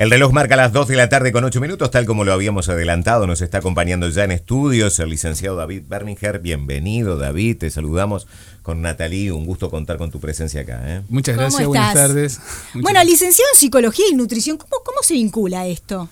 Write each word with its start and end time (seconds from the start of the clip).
El 0.00 0.10
reloj 0.10 0.32
marca 0.32 0.56
las 0.56 0.72
2 0.72 0.88
de 0.88 0.96
la 0.96 1.10
tarde 1.10 1.30
con 1.30 1.44
8 1.44 1.60
minutos, 1.60 1.90
tal 1.90 2.06
como 2.06 2.24
lo 2.24 2.32
habíamos 2.32 2.70
adelantado. 2.70 3.26
Nos 3.26 3.42
está 3.42 3.58
acompañando 3.58 4.08
ya 4.08 4.24
en 4.24 4.30
estudios 4.30 4.98
el 4.98 5.10
licenciado 5.10 5.56
David 5.56 5.82
Berninger. 5.86 6.38
Bienvenido, 6.38 7.18
David. 7.18 7.58
Te 7.58 7.70
saludamos 7.70 8.26
con 8.62 8.80
Natalie. 8.80 9.30
Un 9.30 9.44
gusto 9.44 9.68
contar 9.68 9.98
con 9.98 10.10
tu 10.10 10.18
presencia 10.18 10.62
acá. 10.62 10.80
¿eh? 10.86 11.02
Muchas 11.10 11.36
gracias, 11.36 11.68
buenas 11.68 11.92
tardes. 11.92 12.40
bueno, 12.72 13.04
licenciado 13.04 13.50
en 13.52 13.60
psicología 13.60 14.06
y 14.10 14.14
nutrición, 14.14 14.56
¿cómo, 14.56 14.82
¿cómo 14.82 15.02
se 15.02 15.12
vincula 15.12 15.66
esto? 15.66 16.08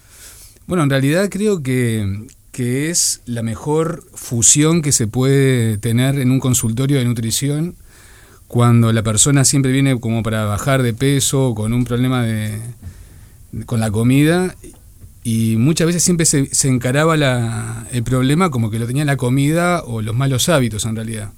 Bueno, 0.67 0.83
en 0.83 0.91
realidad 0.91 1.31
creo 1.31 1.63
que, 1.63 2.27
que 2.53 2.91
es 2.91 3.23
la 3.25 3.43
mejor 3.43 4.05
fusión 4.13 4.83
que 4.83 4.93
se 4.93 5.07
puede 5.07 5.79
tener 5.79 6.19
en 6.19 6.31
un 6.31 6.41
consultorio 6.41 6.99
de 6.99 7.07
nutrición 7.07 7.75
cuando 8.49 8.93
la 8.93 9.03
persona 9.03 9.47
siempre 9.47 9.73
viene 9.73 9.99
como 9.99 10.23
para 10.23 10.45
bajar 10.45 10.83
de 10.83 10.93
peso 10.93 11.55
con 11.55 11.73
un 11.73 11.85
problema 11.85 12.23
de 12.23 12.61
con 13.67 13.81
la 13.81 13.91
comida 13.91 14.55
y 15.25 15.57
muchas 15.57 15.87
veces 15.87 16.03
siempre 16.03 16.25
se, 16.27 16.49
encaraba 16.69 17.85
el 17.93 18.03
problema 18.03 18.51
como 18.51 18.71
que 18.71 18.79
lo 18.79 18.87
tenía 18.87 19.05
la 19.05 19.17
comida 19.17 19.83
o 19.83 20.01
los 20.01 20.15
malos 20.15 20.49
hábitos 20.49 20.85
en 20.85 20.97
realidad. 20.97 21.33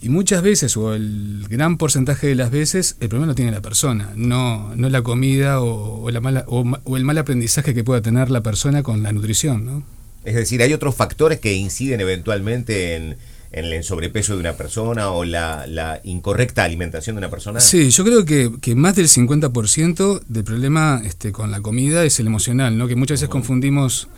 Y 0.00 0.08
muchas 0.08 0.42
veces, 0.42 0.76
o 0.76 0.94
el 0.94 1.46
gran 1.48 1.78
porcentaje 1.78 2.26
de 2.26 2.34
las 2.34 2.50
veces, 2.50 2.96
el 3.00 3.08
problema 3.08 3.28
lo 3.28 3.34
tiene 3.34 3.50
la 3.50 3.62
persona, 3.62 4.12
no, 4.14 4.74
no 4.76 4.88
la 4.88 5.02
comida 5.02 5.60
o, 5.60 6.10
la 6.10 6.20
mala, 6.20 6.44
o, 6.48 6.96
el 6.96 7.04
mal 7.04 7.18
aprendizaje 7.18 7.74
que 7.74 7.82
pueda 7.82 8.02
tener 8.02 8.30
la 8.30 8.42
persona 8.42 8.82
con 8.82 9.02
la 9.02 9.12
nutrición. 9.12 9.64
¿no? 9.64 9.82
Es 10.24 10.34
decir, 10.34 10.62
hay 10.62 10.72
otros 10.74 10.94
factores 10.94 11.40
que 11.40 11.54
inciden 11.54 12.00
eventualmente 12.00 12.94
en, 12.94 13.02
en 13.04 13.16
el 13.56 13.82
sobrepeso 13.82 14.34
de 14.34 14.40
una 14.40 14.52
persona 14.52 15.10
o 15.10 15.24
la, 15.24 16.00
incorrecta 16.04 16.64
alimentación 16.64 17.16
de 17.16 17.18
una 17.18 17.30
persona? 17.30 17.60
Sí, 17.60 17.90
yo 17.90 18.04
creo 18.04 18.24
que, 18.24 18.74
más 18.74 18.96
del 18.96 19.08
50% 19.08 20.22
del 20.28 20.44
problema 20.44 21.00
este, 21.04 21.32
con 21.32 21.50
la 21.50 21.60
comida 21.60 22.04
es 22.04 22.20
el 22.20 22.26
emocional, 22.26 22.76
¿no? 22.76 22.86
que 22.86 22.96
muchas 22.96 23.16
veces 23.20 23.28
confundimos 23.28 24.08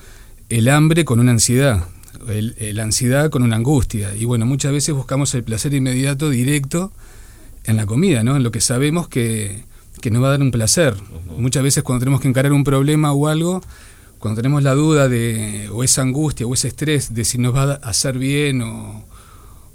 el 0.48 0.68
hambre 0.68 1.04
con 1.04 1.20
una 1.20 1.30
ansiedad, 1.30 1.84
la 2.26 2.82
ansiedad 2.82 3.30
con 3.30 3.42
una 3.42 3.56
angustia. 3.56 4.14
Y 4.16 4.24
bueno, 4.24 4.44
muchas 4.44 4.72
veces 4.72 4.94
buscamos 4.94 5.32
el 5.34 5.44
placer 5.44 5.72
inmediato, 5.72 6.30
directo, 6.30 6.92
en 7.64 7.76
la 7.76 7.86
comida, 7.86 8.24
¿no? 8.24 8.36
en 8.36 8.42
lo 8.42 8.50
que 8.50 8.60
sabemos 8.60 9.08
que, 9.08 9.64
nos 10.10 10.22
va 10.22 10.28
a 10.28 10.30
dar 10.30 10.42
un 10.42 10.50
placer. 10.50 10.94
Muchas 11.36 11.62
veces 11.62 11.84
cuando 11.84 12.00
tenemos 12.00 12.20
que 12.20 12.28
encarar 12.28 12.52
un 12.52 12.64
problema 12.64 13.12
o 13.12 13.28
algo, 13.28 13.60
cuando 14.18 14.40
tenemos 14.40 14.64
la 14.64 14.74
duda 14.74 15.08
de, 15.08 15.68
o 15.72 15.84
esa 15.84 16.02
angustia 16.02 16.46
o 16.46 16.54
ese 16.54 16.68
estrés 16.68 17.14
de 17.14 17.24
si 17.24 17.38
nos 17.38 17.54
va 17.54 17.74
a 17.74 17.88
hacer 17.88 18.18
bien 18.18 18.62
o, 18.62 19.07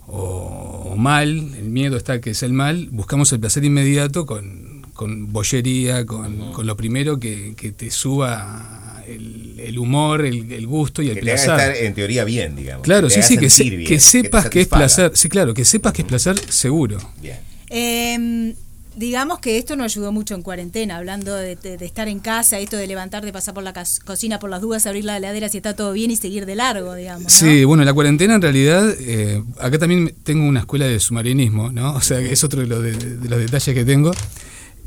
o, 0.07 0.95
mal, 0.97 1.29
el 1.29 1.69
miedo 1.69 1.97
está 1.97 2.21
que 2.21 2.31
es 2.31 2.43
el 2.43 2.53
mal, 2.53 2.89
buscamos 2.91 3.31
el 3.33 3.39
placer 3.39 3.63
inmediato 3.63 4.25
con, 4.25 4.85
con 4.93 5.31
bollería, 5.33 6.05
con, 6.05 6.53
lo 6.65 6.77
primero 6.77 7.19
que, 7.19 7.53
te 7.75 7.91
suba 7.91 9.03
el, 9.07 9.77
humor, 9.77 10.25
el, 10.25 10.67
gusto 10.67 11.01
y 11.01 11.09
el 11.09 11.15
que 11.15 11.21
placer. 11.21 11.51
estar 11.51 11.75
en 11.75 11.93
teoría 11.93 12.23
bien, 12.23 12.55
digamos. 12.55 12.83
Claro, 12.83 13.09
sí, 13.09 13.21
sí, 13.21 13.37
que, 13.37 13.83
que 13.83 13.99
sepas 13.99 14.49
que, 14.49 14.61
es 14.61 14.67
placer. 14.67 15.11
Sí, 15.15 15.29
claro, 15.29 15.53
que 15.53 15.65
sepas 15.65 15.93
que 15.93 16.03
es 16.03 16.07
placer 16.07 16.37
seguro. 16.49 16.97
Bien. 17.21 17.37
Eh, 17.69 18.53
digamos 18.95 19.39
que 19.39 19.57
esto 19.57 19.75
nos 19.75 19.91
ayudó 19.91 20.11
mucho 20.11 20.35
en 20.35 20.41
cuarentena, 20.41 20.97
hablando 20.97 21.35
de, 21.35 21.57
estar 21.81 22.07
en 22.07 22.19
casa, 22.19 22.59
esto 22.59 22.77
de 22.77 22.87
levantarte, 22.87 23.31
pasar 23.31 23.53
por 23.53 23.63
la 23.63 23.73
cocina 24.05 24.39
por 24.39 24.49
las 24.49 24.61
dudas, 24.61 24.85
abrir 24.85 25.05
la 25.05 25.17
heladera 25.17 25.49
si 25.49 25.57
está 25.57 25.75
todo 25.75 25.93
bien 25.93 26.11
y 26.11 26.15
seguir 26.15 26.45
de 26.45 26.55
largo, 26.55 26.93
digamos. 26.93 27.31
Sí, 27.31 27.63
bueno, 27.63 27.83
la 27.83 27.93
cuarentena 27.93 28.35
en 28.35 28.41
realidad, 28.41 28.93
eh, 28.99 29.43
acá 29.59 29.79
también 29.79 30.13
tengo 30.23 30.45
una 30.45 30.61
escuela 30.61 30.85
de 30.85 30.99
submarinismo, 30.99 31.71
¿no? 31.71 31.93
O 31.93 32.01
sea, 32.01 32.19
que 32.19 32.31
es 32.31 32.43
otro 32.43 32.61
de 32.61 32.67
los, 32.67 33.39
detalles 33.39 33.75
que 33.75 33.85
tengo. 33.85 34.11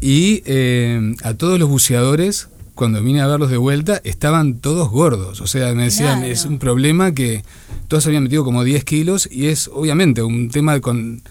Y 0.01 0.43
eh, 0.47 1.15
a 1.23 1.35
todos 1.35 1.59
los 1.59 1.69
buceadores, 1.69 2.49
cuando 2.75 3.03
vine 3.03 3.23
a 3.23 3.27
verlos 3.27 3.51
de 3.51 3.57
vuelta, 3.57 4.01
estaban 4.05 4.59
todos 4.59 4.91
gordos. 4.91 5.41
O 5.41 5.47
sea, 5.47 5.73
me 5.75 5.85
decían, 5.85 6.23
es 6.23 6.45
un 6.45 6.59
problema 6.59 7.13
que 7.13 7.43
todos 7.89 8.07
habían 8.07 8.25
metido 8.25 8.45
como 8.45 8.63
10 8.65 8.85
kilos 8.85 9.29
y 9.31 9.47
es 9.47 9.69
obviamente 9.73 10.23
un 10.23 10.51
tema 10.51 10.79
con 10.81 11.23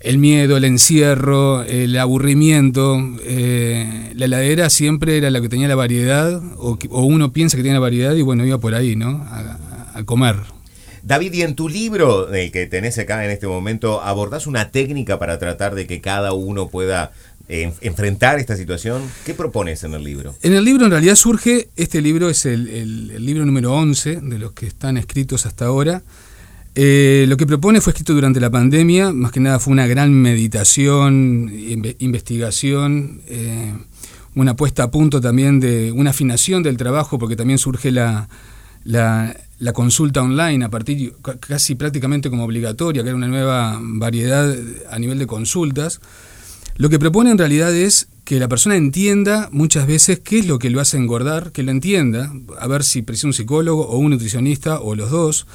el 0.00 0.18
miedo, 0.18 0.56
el 0.56 0.64
encierro, 0.64 1.62
el 1.62 1.96
aburrimiento. 1.98 2.98
Eh, 3.22 4.12
la 4.14 4.26
heladera 4.26 4.70
siempre 4.70 5.16
era 5.16 5.30
la 5.30 5.40
que 5.40 5.48
tenía 5.48 5.68
la 5.68 5.74
variedad, 5.74 6.40
o, 6.56 6.78
uno 7.02 7.32
piensa 7.32 7.56
que 7.56 7.62
tiene 7.62 7.76
la 7.76 7.80
variedad 7.80 8.14
y 8.14 8.22
bueno, 8.22 8.46
iba 8.46 8.58
por 8.58 8.74
ahí, 8.74 8.96
¿no? 8.96 9.26
A, 9.28 10.04
comer. 10.04 10.36
David, 11.02 11.32
y 11.32 11.42
en 11.42 11.56
tu 11.56 11.68
libro, 11.68 12.32
el 12.32 12.52
que 12.52 12.66
tenés 12.66 12.98
acá 12.98 13.24
en 13.24 13.32
este 13.32 13.48
momento, 13.48 14.00
¿abordás 14.00 14.46
una 14.46 14.70
técnica 14.70 15.18
para 15.18 15.36
tratar 15.40 15.74
de 15.74 15.88
que 15.88 16.00
cada 16.00 16.32
uno 16.34 16.68
pueda 16.68 17.10
eh, 17.48 17.72
enfrentar 17.80 18.38
esta 18.38 18.56
situación? 18.56 19.02
¿Qué 19.26 19.34
propones 19.34 19.82
en 19.82 19.94
el 19.94 20.04
libro? 20.04 20.36
En 20.40 20.52
el 20.52 20.64
libro 20.64 20.84
en 20.84 20.92
realidad 20.92 21.16
surge, 21.16 21.68
este 21.74 22.00
libro 22.00 22.30
es 22.30 22.46
el, 22.46 22.68
el 22.68 23.26
libro 23.26 23.44
número 23.44 23.74
11 23.74 24.20
de 24.22 24.38
los 24.38 24.52
que 24.52 24.66
están 24.68 24.96
escritos 24.96 25.46
hasta 25.46 25.64
ahora. 25.64 26.04
Eh, 26.74 27.26
lo 27.28 27.36
que 27.36 27.46
propone 27.46 27.80
fue 27.80 27.92
escrito 27.92 28.14
durante 28.14 28.40
la 28.40 28.50
pandemia, 28.50 29.12
más 29.12 29.32
que 29.32 29.40
nada 29.40 29.58
fue 29.58 29.72
una 29.72 29.86
gran 29.86 30.12
meditación, 30.12 31.52
investigación, 31.98 33.22
eh, 33.26 33.72
una 34.34 34.54
puesta 34.54 34.84
a 34.84 34.90
punto 34.90 35.20
también 35.20 35.58
de 35.58 35.90
una 35.92 36.10
afinación 36.10 36.62
del 36.62 36.76
trabajo, 36.76 37.18
porque 37.18 37.34
también 37.34 37.58
surge 37.58 37.90
la, 37.90 38.28
la, 38.84 39.34
consulta 39.72 40.22
online 40.22 40.64
a 40.64 40.68
partir 40.68 41.14
casi 41.40 41.74
prácticamente 41.74 42.30
como 42.30 42.44
obligatoria, 42.44 43.02
que 43.02 43.08
era 43.08 43.16
una 43.16 43.28
nueva 43.28 43.78
variedad 43.80 44.54
a 44.90 44.98
nivel 44.98 45.18
de 45.18 45.26
consultas. 45.26 46.00
Lo 46.76 46.88
que 46.88 47.00
propone 47.00 47.30
en 47.32 47.38
realidad 47.38 47.74
es 47.74 48.08
que 48.24 48.38
la 48.38 48.46
persona 48.46 48.76
entienda 48.76 49.48
muchas 49.50 49.86
veces 49.86 50.20
qué 50.20 50.38
es 50.38 50.46
lo 50.46 50.58
que 50.60 50.70
lo 50.70 50.80
hace 50.80 50.96
engordar, 50.96 51.50
que 51.50 51.64
lo 51.64 51.72
entienda, 51.72 52.32
a 52.60 52.66
ver 52.68 52.84
si 52.84 53.02
precisa 53.02 53.26
un 53.26 53.32
psicólogo 53.32 53.88
o 53.88 53.98
un 53.98 54.10
nutricionista 54.10 54.78
o 54.80 54.94
los 54.94 55.10
dos 55.10 55.46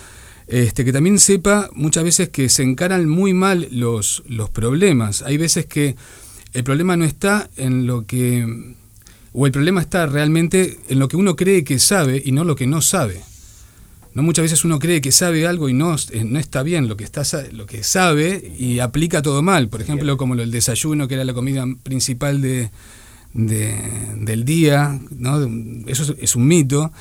este, 0.47 0.83
que 0.83 0.93
también 0.93 1.19
sepa 1.19 1.69
muchas 1.73 2.03
veces 2.03 2.29
que 2.29 2.49
se 2.49 2.63
encaran 2.63 3.07
muy 3.07 3.33
mal 3.33 3.67
los, 3.71 4.23
los 4.27 4.49
problemas. 4.49 5.21
Hay 5.21 5.37
veces 5.37 5.65
que 5.65 5.95
el 6.53 6.63
problema 6.63 6.97
no 6.97 7.05
está 7.05 7.49
en 7.57 7.87
lo 7.87 8.05
que, 8.05 8.75
o 9.31 9.45
el 9.45 9.51
problema 9.51 9.81
está 9.81 10.05
realmente 10.05 10.79
en 10.89 10.99
lo 10.99 11.07
que 11.07 11.17
uno 11.17 11.35
cree 11.35 11.63
que 11.63 11.79
sabe 11.79 12.21
y 12.23 12.31
no 12.31 12.43
lo 12.43 12.55
que 12.55 12.67
no 12.67 12.81
sabe. 12.81 13.21
¿No? 14.13 14.21
Muchas 14.21 14.43
veces 14.43 14.63
uno 14.63 14.77
cree 14.77 15.01
que 15.01 15.11
sabe 15.11 15.47
algo 15.47 15.69
y 15.69 15.73
no, 15.73 15.95
eh, 15.95 16.23
no 16.23 16.37
está 16.37 16.61
bien 16.61 16.87
lo 16.87 16.95
que, 16.95 17.03
está, 17.03 17.23
lo 17.51 17.65
que 17.65 17.83
sabe 17.83 18.53
y 18.59 18.77
aplica 18.79 19.23
todo 19.23 19.41
mal. 19.41 19.69
Por 19.69 19.81
ejemplo, 19.81 20.17
como 20.17 20.35
el 20.35 20.51
desayuno, 20.51 21.07
que 21.07 21.15
era 21.15 21.25
la 21.25 21.33
comida 21.33 21.65
principal 21.81 22.41
de, 22.41 22.69
del 23.33 24.45
día, 24.45 24.99
¿no? 25.17 25.39
eso 25.87 26.15
es 26.19 26.35
un 26.35 26.47
mito 26.47 26.91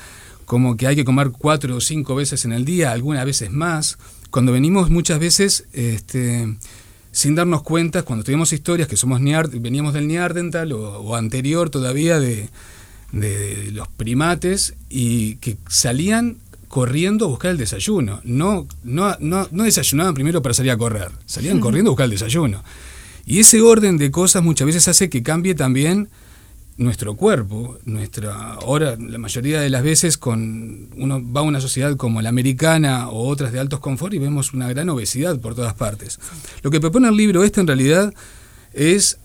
como 0.45 0.77
que 0.77 0.87
hay 0.87 0.95
que 0.95 1.05
comer 1.05 1.31
cuatro 1.31 1.75
o 1.75 1.81
cinco 1.81 2.15
veces 2.15 2.45
en 2.45 2.53
el 2.53 2.65
día, 2.65 2.91
algunas 2.91 3.25
veces 3.25 3.51
más, 3.51 3.97
cuando 4.29 4.51
venimos 4.51 4.89
muchas 4.89 5.19
veces 5.19 5.65
este, 5.73 6.57
sin 7.11 7.35
darnos 7.35 7.61
cuenta, 7.61 8.01
cuando 8.01 8.25
tuvimos 8.25 8.51
historias 8.51 8.87
que 8.87 8.97
somos 8.97 9.21
veníamos 9.21 9.93
del 9.93 10.07
Neandertal 10.07 10.71
o, 10.73 11.15
anterior 11.15 11.69
todavía 11.69 12.19
de, 12.19 12.49
los 13.71 13.87
primates 13.89 14.73
y 14.89 15.35
que 15.35 15.57
salían 15.67 16.37
corriendo 16.67 17.25
a 17.25 17.27
buscar 17.27 17.51
el 17.51 17.57
desayuno. 17.57 18.21
No, 18.23 18.67
no, 18.83 19.15
no, 19.19 19.47
no 19.51 19.63
desayunaban 19.63 20.15
primero 20.15 20.41
para 20.41 20.55
salir 20.55 20.71
a 20.71 20.77
correr, 20.77 21.11
salían 21.27 21.59
corriendo 21.59 21.91
a 21.91 21.93
buscar 21.93 22.05
el 22.05 22.11
desayuno. 22.11 22.63
Y 23.27 23.39
ese 23.39 23.61
orden 23.61 23.97
de 23.97 24.09
cosas 24.09 24.43
muchas 24.43 24.65
veces 24.65 24.87
hace 24.87 25.09
que 25.11 25.21
cambie 25.21 25.53
también 25.53 26.09
nuestro 26.77 27.15
cuerpo, 27.15 27.77
nuestra 27.85 28.53
ahora 28.53 28.95
la 28.97 29.17
mayoría 29.17 29.61
de 29.61 29.69
las 29.69 29.83
veces 29.83 30.17
con 30.17 30.89
uno 30.97 31.21
va 31.31 31.41
a 31.41 31.43
una 31.43 31.61
sociedad 31.61 31.95
como 31.95 32.21
la 32.21 32.29
americana 32.29 33.09
o 33.09 33.27
otras 33.27 33.51
de 33.51 33.59
altos 33.59 33.79
confort 33.79 34.13
y 34.13 34.19
vemos 34.19 34.53
una 34.53 34.67
gran 34.69 34.89
obesidad 34.89 35.39
por 35.39 35.55
todas 35.55 35.75
partes. 35.75 36.19
Lo 36.63 36.71
que 36.71 36.79
propone 36.81 37.09
el 37.09 37.15
libro 37.15 37.43
este 37.43 37.61
en 37.61 37.67
realidad 37.67 38.13
es 38.73 39.19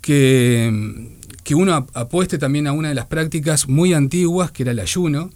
que, 0.00 1.18
que 1.42 1.54
uno 1.54 1.86
apueste 1.94 2.38
también 2.38 2.66
a 2.66 2.72
una 2.72 2.90
de 2.90 2.94
las 2.94 3.06
prácticas 3.06 3.68
muy 3.68 3.94
antiguas 3.94 4.52
que 4.52 4.62
era 4.62 4.72
el 4.72 4.78
ayuno 4.78 5.30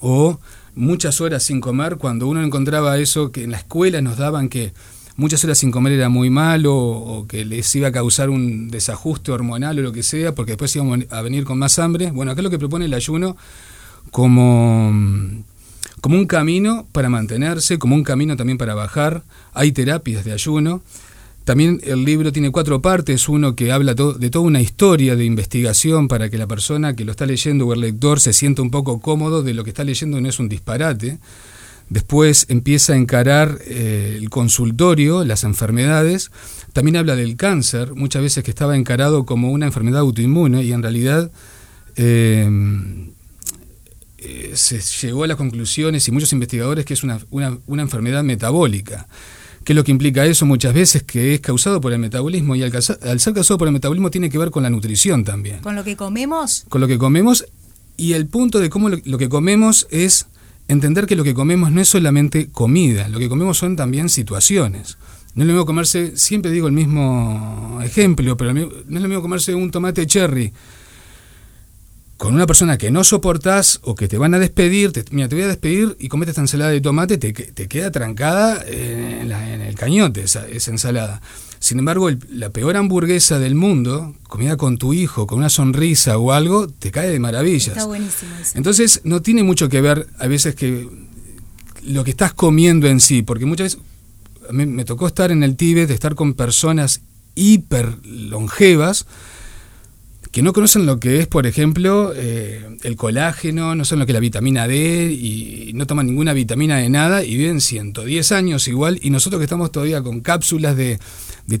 o 0.00 0.40
muchas 0.74 1.20
horas 1.20 1.44
sin 1.44 1.60
comer 1.60 1.96
cuando 1.96 2.26
uno 2.26 2.42
encontraba 2.42 2.98
eso 2.98 3.30
que 3.30 3.44
en 3.44 3.52
la 3.52 3.58
escuela 3.58 4.00
nos 4.00 4.16
daban 4.16 4.48
que 4.48 4.72
muchas 5.16 5.44
horas 5.44 5.58
sin 5.58 5.70
comer 5.70 5.92
era 5.92 6.08
muy 6.08 6.30
malo 6.30 6.74
o 6.76 7.26
que 7.26 7.44
les 7.44 7.74
iba 7.74 7.88
a 7.88 7.92
causar 7.92 8.30
un 8.30 8.68
desajuste 8.68 9.32
hormonal 9.32 9.78
o 9.78 9.82
lo 9.82 9.92
que 9.92 10.02
sea, 10.02 10.34
porque 10.34 10.52
después 10.52 10.74
íbamos 10.76 11.00
a 11.10 11.22
venir 11.22 11.44
con 11.44 11.58
más 11.58 11.78
hambre. 11.78 12.10
Bueno, 12.10 12.32
acá 12.32 12.40
es 12.40 12.44
lo 12.44 12.50
que 12.50 12.58
propone 12.58 12.86
el 12.86 12.94
ayuno 12.94 13.36
como, 14.10 14.92
como 16.00 16.18
un 16.18 16.26
camino 16.26 16.86
para 16.92 17.08
mantenerse, 17.08 17.78
como 17.78 17.94
un 17.94 18.04
camino 18.04 18.36
también 18.36 18.58
para 18.58 18.74
bajar. 18.74 19.22
Hay 19.52 19.72
terapias 19.72 20.24
de 20.24 20.32
ayuno. 20.32 20.82
También 21.44 21.80
el 21.82 22.04
libro 22.04 22.30
tiene 22.30 22.52
cuatro 22.52 22.80
partes, 22.80 23.28
uno 23.28 23.56
que 23.56 23.72
habla 23.72 23.94
de 23.94 24.30
toda 24.30 24.44
una 24.44 24.60
historia 24.60 25.16
de 25.16 25.24
investigación 25.24 26.06
para 26.06 26.30
que 26.30 26.38
la 26.38 26.46
persona 26.46 26.94
que 26.94 27.04
lo 27.04 27.10
está 27.10 27.26
leyendo 27.26 27.66
o 27.66 27.72
el 27.72 27.80
lector 27.80 28.20
se 28.20 28.32
sienta 28.32 28.62
un 28.62 28.70
poco 28.70 29.00
cómodo 29.00 29.42
de 29.42 29.52
lo 29.52 29.64
que 29.64 29.70
está 29.70 29.82
leyendo 29.82 30.20
no 30.20 30.28
es 30.28 30.38
un 30.38 30.48
disparate. 30.48 31.18
Después 31.92 32.46
empieza 32.48 32.94
a 32.94 32.96
encarar 32.96 33.58
eh, 33.66 34.16
el 34.18 34.30
consultorio, 34.30 35.26
las 35.26 35.44
enfermedades. 35.44 36.30
También 36.72 36.96
habla 36.96 37.16
del 37.16 37.36
cáncer, 37.36 37.94
muchas 37.94 38.22
veces 38.22 38.42
que 38.42 38.50
estaba 38.50 38.76
encarado 38.76 39.26
como 39.26 39.50
una 39.50 39.66
enfermedad 39.66 40.00
autoinmune 40.00 40.62
y 40.62 40.72
en 40.72 40.82
realidad 40.82 41.30
eh, 41.96 42.48
eh, 44.16 44.52
se 44.54 44.80
llegó 44.80 45.24
a 45.24 45.26
las 45.26 45.36
conclusiones 45.36 46.08
y 46.08 46.12
muchos 46.12 46.32
investigadores 46.32 46.86
que 46.86 46.94
es 46.94 47.02
una, 47.02 47.20
una, 47.30 47.82
enfermedad 47.82 48.24
metabólica. 48.24 49.06
¿Qué 49.62 49.74
es 49.74 49.76
lo 49.76 49.84
que 49.84 49.90
implica 49.90 50.24
eso 50.24 50.46
muchas 50.46 50.72
veces? 50.72 51.02
Que 51.02 51.34
es 51.34 51.40
causado 51.40 51.78
por 51.82 51.92
el 51.92 51.98
metabolismo 51.98 52.56
y 52.56 52.62
al, 52.62 52.72
al, 52.74 53.20
ser 53.20 53.34
causado 53.34 53.58
por 53.58 53.68
el 53.68 53.74
metabolismo 53.74 54.10
tiene 54.10 54.30
que 54.30 54.38
ver 54.38 54.50
con 54.50 54.62
la 54.62 54.70
nutrición 54.70 55.24
también. 55.24 55.58
¿Con 55.58 55.76
lo 55.76 55.84
que 55.84 55.94
comemos? 55.94 56.64
Con 56.70 56.80
lo 56.80 56.88
que 56.88 56.96
comemos 56.96 57.44
y 57.96 58.14
el 58.14 58.26
punto 58.26 58.58
de 58.58 58.70
cómo 58.70 58.88
lo, 58.88 59.18
que 59.18 59.28
comemos 59.28 59.86
es 59.90 60.26
entender 60.72 61.06
que 61.06 61.16
lo 61.16 61.24
que 61.24 61.34
comemos 61.34 61.70
no 61.70 61.80
es 61.80 61.88
solamente 61.88 62.48
comida, 62.50 63.08
lo 63.08 63.18
que 63.18 63.28
comemos 63.28 63.58
son 63.58 63.76
también 63.76 64.08
situaciones. 64.08 64.98
No 65.34 65.44
es 65.44 65.46
lo 65.46 65.54
mismo 65.54 65.66
comerse, 65.66 66.16
siempre 66.16 66.50
digo 66.50 66.66
el 66.66 66.74
mismo 66.74 67.80
ejemplo, 67.82 68.36
pero 68.36 68.52
no 68.52 68.60
es 68.60 69.02
lo 69.02 69.08
mismo 69.08 69.22
comerse 69.22 69.54
un 69.54 69.70
tomate 69.70 70.06
cherry 70.06 70.52
con 72.22 72.36
una 72.36 72.46
persona 72.46 72.78
que 72.78 72.92
no 72.92 73.02
soportás 73.02 73.80
o 73.82 73.96
que 73.96 74.06
te 74.06 74.16
van 74.16 74.32
a 74.32 74.38
despedir, 74.38 74.92
te, 74.92 75.04
mira, 75.10 75.28
te 75.28 75.34
voy 75.34 75.42
a 75.42 75.48
despedir 75.48 75.96
y 75.98 76.06
comete 76.06 76.30
esta 76.30 76.40
ensalada 76.40 76.70
de 76.70 76.80
tomate, 76.80 77.18
te, 77.18 77.32
te 77.32 77.66
queda 77.66 77.90
trancada 77.90 78.64
en, 78.64 79.32
el 79.32 79.74
cañote 79.74 80.22
esa, 80.22 80.46
ensalada. 80.46 81.20
Sin 81.62 81.78
embargo, 81.78 82.10
la 82.28 82.50
peor 82.50 82.76
hamburguesa 82.76 83.38
del 83.38 83.54
mundo, 83.54 84.16
comida 84.24 84.56
con 84.56 84.78
tu 84.78 84.92
hijo, 84.92 85.28
con 85.28 85.38
una 85.38 85.48
sonrisa 85.48 86.18
o 86.18 86.32
algo, 86.32 86.66
te 86.66 86.90
cae 86.90 87.08
de 87.08 87.20
maravillas. 87.20 87.68
Está 87.68 87.86
buenísimo 87.86 88.32
eso. 88.40 88.58
Entonces, 88.58 89.00
no 89.04 89.22
tiene 89.22 89.44
mucho 89.44 89.68
que 89.68 89.80
ver 89.80 90.08
a 90.18 90.26
veces 90.26 90.56
que 90.56 90.88
lo 91.84 92.02
que 92.02 92.10
estás 92.10 92.34
comiendo 92.34 92.88
en 92.88 92.98
sí, 92.98 93.22
porque 93.22 93.46
muchas 93.46 93.76
veces 93.76 93.80
a 94.50 94.52
mí 94.52 94.66
me 94.66 94.84
tocó 94.84 95.06
estar 95.06 95.30
en 95.30 95.44
el 95.44 95.54
Tíbet, 95.54 95.88
estar 95.90 96.16
con 96.16 96.34
personas 96.34 97.02
hiper 97.36 97.96
longevas, 98.04 99.06
que 100.32 100.42
no 100.42 100.54
conocen 100.54 100.86
lo 100.86 100.98
que 100.98 101.18
es, 101.18 101.26
por 101.26 101.46
ejemplo, 101.46 102.12
eh, 102.16 102.78
el 102.84 102.96
colágeno, 102.96 103.74
no 103.74 103.84
saben 103.84 104.00
lo 104.00 104.06
que 104.06 104.12
es 104.12 104.14
la 104.14 104.20
vitamina 104.20 104.66
D 104.66 105.12
y 105.12 105.72
no 105.74 105.86
toman 105.86 106.06
ninguna 106.06 106.32
vitamina 106.32 106.78
de 106.78 106.88
nada 106.88 107.22
y 107.22 107.36
viven 107.36 107.60
110 107.60 108.32
años 108.32 108.66
igual 108.66 108.98
y 109.02 109.10
nosotros 109.10 109.38
que 109.40 109.44
estamos 109.44 109.70
todavía 109.70 110.02
con 110.02 110.20
cápsulas 110.22 110.74
de, 110.74 110.98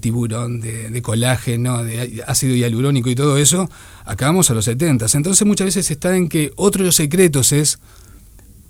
tiburón, 0.00 0.62
de, 0.62 1.02
colágeno, 1.02 1.84
de 1.84 2.24
ácido 2.26 2.56
hialurónico 2.56 3.10
y 3.10 3.14
todo 3.14 3.36
eso, 3.36 3.68
acabamos 4.06 4.50
a 4.50 4.54
los 4.54 4.64
70. 4.64 5.04
Entonces 5.12 5.46
muchas 5.46 5.66
veces 5.66 5.90
está 5.90 6.16
en 6.16 6.30
que 6.30 6.52
otro 6.56 6.82
de 6.82 6.86
los 6.86 6.96
secretos 6.96 7.52
es 7.52 7.78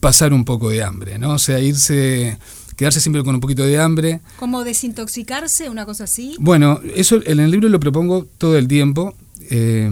pasar 0.00 0.32
un 0.32 0.44
poco 0.44 0.70
de 0.70 0.82
hambre, 0.82 1.16
¿no? 1.20 1.34
O 1.34 1.38
sea, 1.38 1.60
irse 1.60 2.38
quedarse 2.76 3.00
siempre 3.00 3.22
con 3.22 3.36
un 3.36 3.40
poquito 3.40 3.62
de 3.62 3.78
hambre. 3.78 4.20
¿Como 4.40 4.64
desintoxicarse, 4.64 5.70
una 5.70 5.86
cosa 5.86 6.04
así? 6.04 6.34
Bueno, 6.40 6.80
eso 6.96 7.20
en 7.24 7.38
el 7.38 7.52
libro 7.52 7.68
lo 7.68 7.78
propongo 7.78 8.26
todo 8.38 8.58
el 8.58 8.66
tiempo. 8.66 9.14
Eh, 9.50 9.90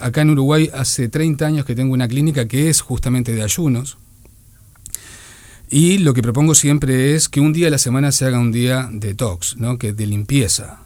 acá 0.00 0.22
en 0.22 0.30
Uruguay 0.30 0.70
hace 0.74 1.08
30 1.08 1.46
años 1.46 1.64
que 1.64 1.74
tengo 1.74 1.94
una 1.94 2.08
clínica 2.08 2.46
que 2.46 2.68
es 2.68 2.80
justamente 2.80 3.32
de 3.32 3.42
ayunos. 3.42 3.98
Y 5.70 5.98
lo 5.98 6.14
que 6.14 6.22
propongo 6.22 6.54
siempre 6.54 7.14
es 7.14 7.28
que 7.28 7.40
un 7.40 7.52
día 7.52 7.68
a 7.68 7.70
la 7.70 7.78
semana 7.78 8.12
se 8.12 8.26
haga 8.26 8.38
un 8.38 8.52
día 8.52 8.88
de 8.92 9.08
detox, 9.08 9.56
¿no? 9.56 9.78
que 9.78 9.92
de 9.92 10.06
limpieza. 10.06 10.80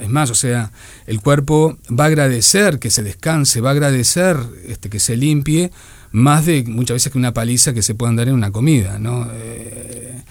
Es 0.00 0.08
más, 0.08 0.30
o 0.30 0.34
sea, 0.34 0.72
el 1.06 1.20
cuerpo 1.20 1.78
va 1.88 2.04
a 2.04 2.06
agradecer 2.08 2.78
que 2.78 2.90
se 2.90 3.02
descanse, 3.02 3.60
va 3.60 3.70
a 3.70 3.72
agradecer 3.72 4.36
este, 4.66 4.90
que 4.90 5.00
se 5.00 5.16
limpie, 5.16 5.70
más 6.12 6.46
de 6.46 6.64
muchas 6.64 6.96
veces 6.96 7.12
que 7.12 7.18
una 7.18 7.34
paliza 7.34 7.72
que 7.72 7.82
se 7.82 7.94
puedan 7.94 8.16
dar 8.16 8.28
en 8.28 8.34
una 8.34 8.50
comida. 8.50 8.98
¿no? 8.98 9.28
Eh, 9.32 10.22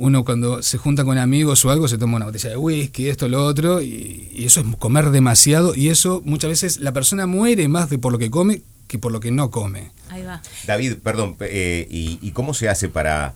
uno 0.00 0.24
cuando 0.24 0.62
se 0.62 0.78
junta 0.78 1.04
con 1.04 1.18
amigos 1.18 1.62
o 1.64 1.70
algo 1.70 1.86
se 1.86 1.98
toma 1.98 2.16
una 2.16 2.24
botella 2.24 2.48
de 2.48 2.56
whisky, 2.56 3.08
esto, 3.08 3.28
lo 3.28 3.44
otro, 3.44 3.82
y, 3.82 4.32
eso 4.38 4.60
es 4.60 4.76
comer 4.76 5.10
demasiado 5.10 5.74
y 5.74 5.90
eso 5.90 6.22
muchas 6.24 6.48
veces 6.48 6.80
la 6.80 6.92
persona 6.92 7.26
muere 7.26 7.68
más 7.68 7.90
de 7.90 7.98
por 7.98 8.10
lo 8.10 8.18
que 8.18 8.30
come 8.30 8.62
que 8.88 8.98
por 8.98 9.12
lo 9.12 9.20
que 9.20 9.30
no 9.30 9.50
come. 9.50 9.92
Ahí 10.08 10.24
va. 10.24 10.42
David, 10.66 10.96
perdón, 11.04 11.36
eh, 11.40 11.86
y, 11.90 12.30
cómo 12.32 12.54
se 12.54 12.68
hace 12.68 12.88
para 12.88 13.34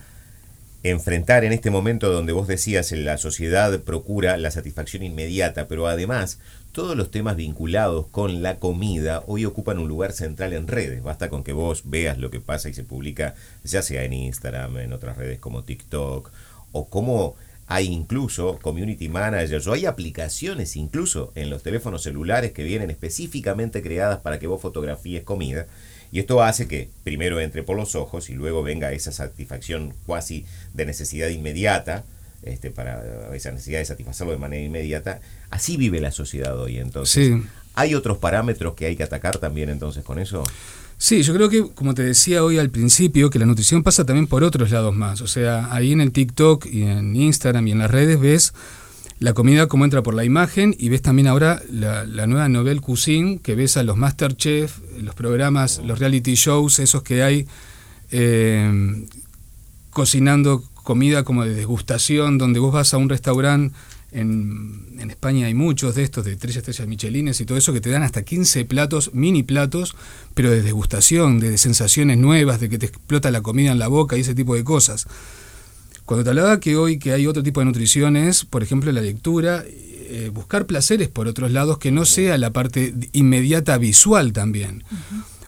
enfrentar 0.83 1.45
en 1.45 1.53
este 1.53 1.71
momento 1.71 2.11
donde 2.11 2.33
vos 2.33 2.49
decías 2.49 2.91
la 2.93 3.19
sociedad 3.19 3.79
procura 3.81 4.37
la 4.39 4.51
satisfacción 4.51 5.03
inmediata, 5.03 5.69
pero 5.69 5.87
además 5.87 6.39
todos 6.73 6.97
los 6.97 7.11
temas 7.11 7.37
vinculados 7.37 8.07
con 8.07 8.43
la 8.43 8.57
comida 8.59 9.23
hoy 9.27 9.45
ocupan 9.45 9.79
un 9.79 9.87
lugar 9.87 10.13
central 10.13 10.55
en 10.55 10.67
redes. 10.67 11.03
Basta 11.03 11.29
con 11.29 11.45
que 11.45 11.53
vos 11.53 11.83
veas 11.85 12.19
lo 12.19 12.31
que 12.31 12.41
pasa 12.41 12.69
y 12.69 12.75
se 12.75 12.83
publica, 12.83 13.35
ya 13.63 13.83
sea 13.83 14.03
en 14.03 14.15
Instagram, 14.15 14.79
en 14.79 14.93
otras 14.95 15.17
redes 15.17 15.39
como 15.39 15.63
TikTok 15.63 16.31
o 16.75 16.89
cómo 16.89 17.37
hay 17.67 17.87
incluso 17.87 18.59
community 18.61 19.09
managers 19.09 19.67
o 19.67 19.73
hay 19.73 19.87
aplicaciones 19.87 20.77
incluso 20.77 21.33
en 21.35 21.49
los 21.49 21.63
teléfonos 21.63 22.03
celulares 22.03 22.53
que 22.53 22.63
vienen 22.63 22.91
específicamente 22.91 23.81
creadas 23.81 24.19
para 24.19 24.39
que 24.39 24.47
vos 24.47 24.61
fotografíes 24.61 25.23
comida. 25.23 25.67
Y 26.13 26.19
esto 26.19 26.43
hace 26.43 26.69
que 26.69 26.91
primero 27.05 27.41
entre 27.41 27.63
por 27.63 27.77
los 27.77 27.95
ojos 27.95 28.29
y 28.29 28.35
luego 28.35 28.63
venga 28.63 28.93
esa 28.93 29.13
satisfacción 29.13 29.95
cuasi 30.05 30.45
de 30.75 30.85
necesidad 30.85 31.29
inmediata, 31.29 32.05
este, 32.43 32.71
para 32.71 33.35
esa 33.35 33.53
necesidad 33.53 33.79
de 33.79 33.87
satisfacerlo 33.87 34.33
de 34.33 34.39
manera 34.39 34.63
inmediata. 34.63 35.21
Así 35.51 35.77
vive 35.77 36.01
la 36.01 36.11
sociedad 36.11 36.59
hoy 36.61 36.79
entonces. 36.79 37.41
¿Hay 37.75 37.95
otros 37.95 38.19
parámetros 38.19 38.75
que 38.75 38.87
hay 38.87 38.97
que 38.97 39.03
atacar 39.03 39.39
también 39.39 39.71
entonces 39.71 40.05
con 40.05 40.19
eso? 40.19 40.45
Sí, 40.99 41.23
yo 41.23 41.35
creo 41.35 41.49
que, 41.49 41.67
como 41.75 41.95
te 41.95 42.03
decía 42.03 42.45
hoy 42.45 42.59
al 42.59 42.71
principio, 42.71 43.31
que 43.31 43.39
la 43.39 43.47
nutrición 43.47 43.83
pasa 43.83 44.07
también 44.07 44.27
por 44.27 44.45
otros 44.45 44.71
lados 44.71 44.95
más. 44.95 45.21
O 45.21 45.27
sea, 45.27 45.73
ahí 45.75 45.93
en 45.93 46.01
el 46.01 46.13
TikTok 46.13 46.67
y 46.67 46.83
en 46.83 47.15
Instagram 47.17 47.67
y 47.67 47.73
en 47.73 47.79
las 47.79 47.91
redes 47.91 48.21
ves 48.21 48.55
la 49.19 49.33
comida 49.33 49.69
como 49.69 49.85
entra 49.85 50.03
por 50.03 50.15
la 50.15 50.25
imagen 50.25 50.75
y 50.79 50.89
ves 50.89 51.03
también 51.03 51.29
ahora 51.29 51.63
la, 51.71 52.05
nueva 52.27 52.49
Novel 52.49 52.81
Cuisine, 52.81 53.39
que 53.39 53.55
ves 53.55 53.77
a 53.77 53.83
los 53.83 53.97
Masterchef, 53.97 54.79
los 55.01 55.15
programas, 55.15 55.81
los 55.85 55.99
reality 55.99 56.35
shows, 56.35 56.79
esos 56.79 57.03
que 57.03 57.23
hay 57.23 57.47
eh, 58.11 59.07
cocinando 59.91 60.63
comida 60.75 61.23
como 61.23 61.45
de 61.45 61.55
degustación, 61.55 62.39
donde 62.39 62.61
vos 62.61 62.73
vas 62.73 62.93
a 62.93 62.99
un 62.99 63.09
restaurante 63.09 63.75
en, 64.15 65.11
España 65.11 65.47
hay 65.47 65.55
muchos 65.55 65.95
de 65.95 66.03
estos, 66.03 66.25
de 66.25 66.37
tres 66.37 66.57
estrellas 66.57 66.89
michelines 66.89 67.41
y 67.41 67.45
todo 67.45 67.59
eso, 67.59 67.73
que 67.73 67.81
te 67.81 67.91
dan 67.91 68.03
hasta 68.03 68.23
15 68.23 68.65
platos, 68.65 69.11
mini 69.13 69.43
platos, 69.43 69.95
pero 70.35 70.51
de 70.51 70.63
degustación, 70.63 71.41
de, 71.41 71.59
sensaciones 71.59 72.19
nuevas, 72.19 72.61
de 72.61 72.69
que 72.69 72.79
te 72.79 72.87
explota 72.87 73.31
la 73.31 73.43
comida 73.43 73.71
en 73.71 73.79
la 73.79 73.89
boca 73.89 74.17
y 74.17 74.21
ese 74.21 74.35
tipo 74.35 74.55
de 74.55 74.65
cosas. 74.65 75.07
Cuando 76.05 76.25
te 76.25 76.31
hablaba 76.31 76.61
que 76.61 76.77
hoy 76.77 76.99
que 76.99 77.13
hay 77.13 77.27
otro 77.27 77.43
tipo 77.43 77.61
de 77.61 77.67
nutrición 77.67 78.17
es, 78.17 78.45
por 78.45 78.63
ejemplo, 78.63 78.91
la 78.93 79.01
lectura, 79.01 79.65
eh, 79.67 80.31
buscar 80.33 80.67
placeres 80.67 81.09
por 81.09 81.29
otros 81.29 81.51
lados 81.51 81.79
que 81.79 81.91
no 81.91 82.05
sea 82.05 82.39
la 82.39 82.53
parte 82.53 82.95
inmediata 83.13 83.79
visual 83.79 84.33
también. 84.33 84.85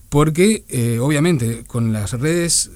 Porque, 0.08 0.64
eh, 0.68 0.98
obviamente, 0.98 1.64
con 1.66 1.92
las 1.92 2.12
redes 2.12 2.70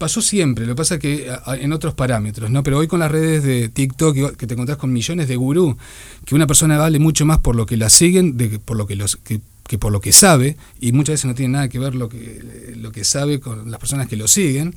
pasó 0.00 0.22
siempre, 0.22 0.66
lo 0.66 0.72
que 0.72 0.76
pasa 0.76 0.98
que 0.98 1.30
en 1.60 1.72
otros 1.72 1.94
parámetros, 1.94 2.50
¿no? 2.50 2.64
Pero 2.64 2.78
hoy 2.78 2.88
con 2.88 2.98
las 2.98 3.12
redes 3.12 3.44
de 3.44 3.68
TikTok 3.68 4.34
que 4.34 4.46
te 4.46 4.54
encontrás 4.54 4.78
con 4.78 4.92
millones 4.92 5.28
de 5.28 5.36
gurú, 5.36 5.76
que 6.24 6.34
una 6.34 6.46
persona 6.46 6.78
vale 6.78 6.98
mucho 6.98 7.26
más 7.26 7.38
por 7.38 7.54
lo 7.54 7.66
que 7.66 7.76
la 7.76 7.90
siguen 7.90 8.36
de, 8.36 8.58
por 8.58 8.76
lo 8.78 8.86
que 8.86 8.96
los 8.96 9.16
que, 9.16 9.40
por 9.78 9.92
lo 9.92 10.00
que 10.00 10.12
sabe, 10.12 10.56
y 10.80 10.92
muchas 10.92 11.12
veces 11.12 11.26
no 11.26 11.34
tiene 11.34 11.52
nada 11.52 11.68
que 11.68 11.78
ver 11.78 11.94
lo 11.94 12.08
que, 12.08 12.74
lo 12.76 12.90
que 12.90 13.04
sabe 13.04 13.38
con 13.38 13.70
las 13.70 13.78
personas 13.78 14.08
que 14.08 14.16
lo 14.16 14.26
siguen. 14.26 14.74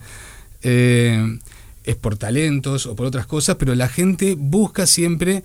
Eh, 0.62 1.39
es 1.86 1.96
por 1.96 2.18
talentos 2.18 2.86
o 2.86 2.96
por 2.96 3.06
otras 3.06 3.25
cosas, 3.25 3.56
pero 3.58 3.75
la 3.75 3.89
gente 3.89 4.36
busca 4.38 4.86
siempre 4.86 5.44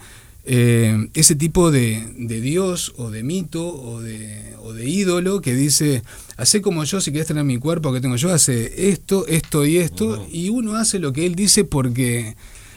eh, 0.50 1.10
ese 1.12 1.34
tipo 1.34 1.70
de, 1.70 2.00
Dios 2.16 2.94
o 2.96 3.10
de 3.10 3.22
mito 3.22 3.68
o 3.68 4.00
de, 4.00 4.54
o 4.62 4.72
de 4.72 4.88
ídolo 4.88 5.42
que 5.42 5.54
dice, 5.54 6.02
hace 6.38 6.62
como 6.62 6.84
yo, 6.84 7.02
si 7.02 7.10
quieres 7.10 7.28
tener 7.28 7.44
mi 7.44 7.58
cuerpo 7.58 7.92
que 7.92 8.00
tengo 8.00 8.16
yo, 8.16 8.32
hace 8.32 8.88
esto, 8.90 9.26
esto 9.26 9.66
y 9.66 9.76
esto, 9.76 10.26
y 10.32 10.48
uno 10.48 10.76
hace 10.76 10.98
lo 10.98 11.12
que 11.12 11.26
él 11.26 11.34
dice 11.34 11.64
porque 11.64 12.34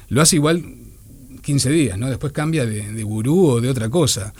lo 0.09 0.21
hace 0.21 0.35
igual 0.35 0.65
15 1.41 1.69
días, 1.69 1.97
¿no? 1.97 2.09
Después 2.09 2.33
cambia 2.33 2.65
de, 2.65 2.91
de 2.91 3.03
gurú 3.03 3.47
o 3.47 3.61
de 3.61 3.69
otra 3.69 3.89
cosa. 3.89 4.33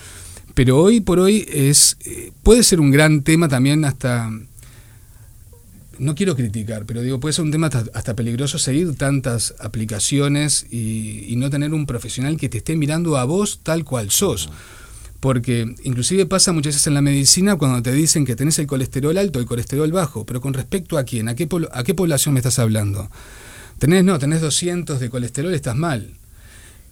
Pero 0.54 0.78
hoy 0.78 1.00
por 1.00 1.20
hoy 1.20 1.46
es 1.50 1.98
eh, 2.06 2.32
puede 2.44 2.64
ser 2.64 2.82
un 2.82 2.92
gran 2.92 3.24
tema 3.24 3.48
también 3.48 3.86
hasta 3.86 4.30
no 6.02 6.16
quiero 6.16 6.36
criticar, 6.36 6.86
pero 6.88 7.02
digo, 7.04 7.20
puede 7.20 7.34
ser 7.34 7.46
un 7.46 7.52
tema 7.52 7.70
hasta, 7.94 8.16
peligroso 8.16 8.58
seguir 8.58 8.96
tantas 8.96 9.54
aplicaciones 9.60 10.66
y, 10.72 11.36
no 11.38 11.52
tener 11.52 11.74
un 11.76 11.86
profesional 11.86 12.38
que 12.38 12.50
te 12.50 12.58
esté 12.58 12.76
mirando 12.76 13.18
a 13.18 13.26
vos 13.26 13.60
tal 13.62 13.86
cual 13.86 14.10
sos. 14.10 14.50
Porque 15.20 15.76
inclusive 15.84 16.26
pasa 16.26 16.54
muchas 16.54 16.74
veces 16.74 16.88
en 16.88 16.96
la 16.96 17.02
medicina 17.02 17.56
cuando 17.56 17.84
te 17.84 17.92
dicen 17.92 18.26
que 18.26 18.36
tenés 18.36 18.58
el 18.58 18.66
colesterol 18.66 19.16
alto 19.16 19.40
el 19.40 19.46
colesterol 19.46 19.92
bajo, 19.92 20.26
pero 20.26 20.42
con 20.42 20.56
respecto 20.56 20.98
a 20.98 21.04
quién, 21.04 21.30
a 21.30 21.36
qué, 21.36 21.48
a 21.72 21.84
qué 21.84 21.94
población 21.94 22.34
me 22.34 22.40
estás 22.40 22.58
hablando. 22.58 23.12
Tenés, 23.78 24.04
no, 24.04 24.18
tenés 24.18 24.42
200 24.42 25.00
de 25.00 25.10
colesterol, 25.12 25.54
estás 25.54 25.76
mal. 25.76 26.16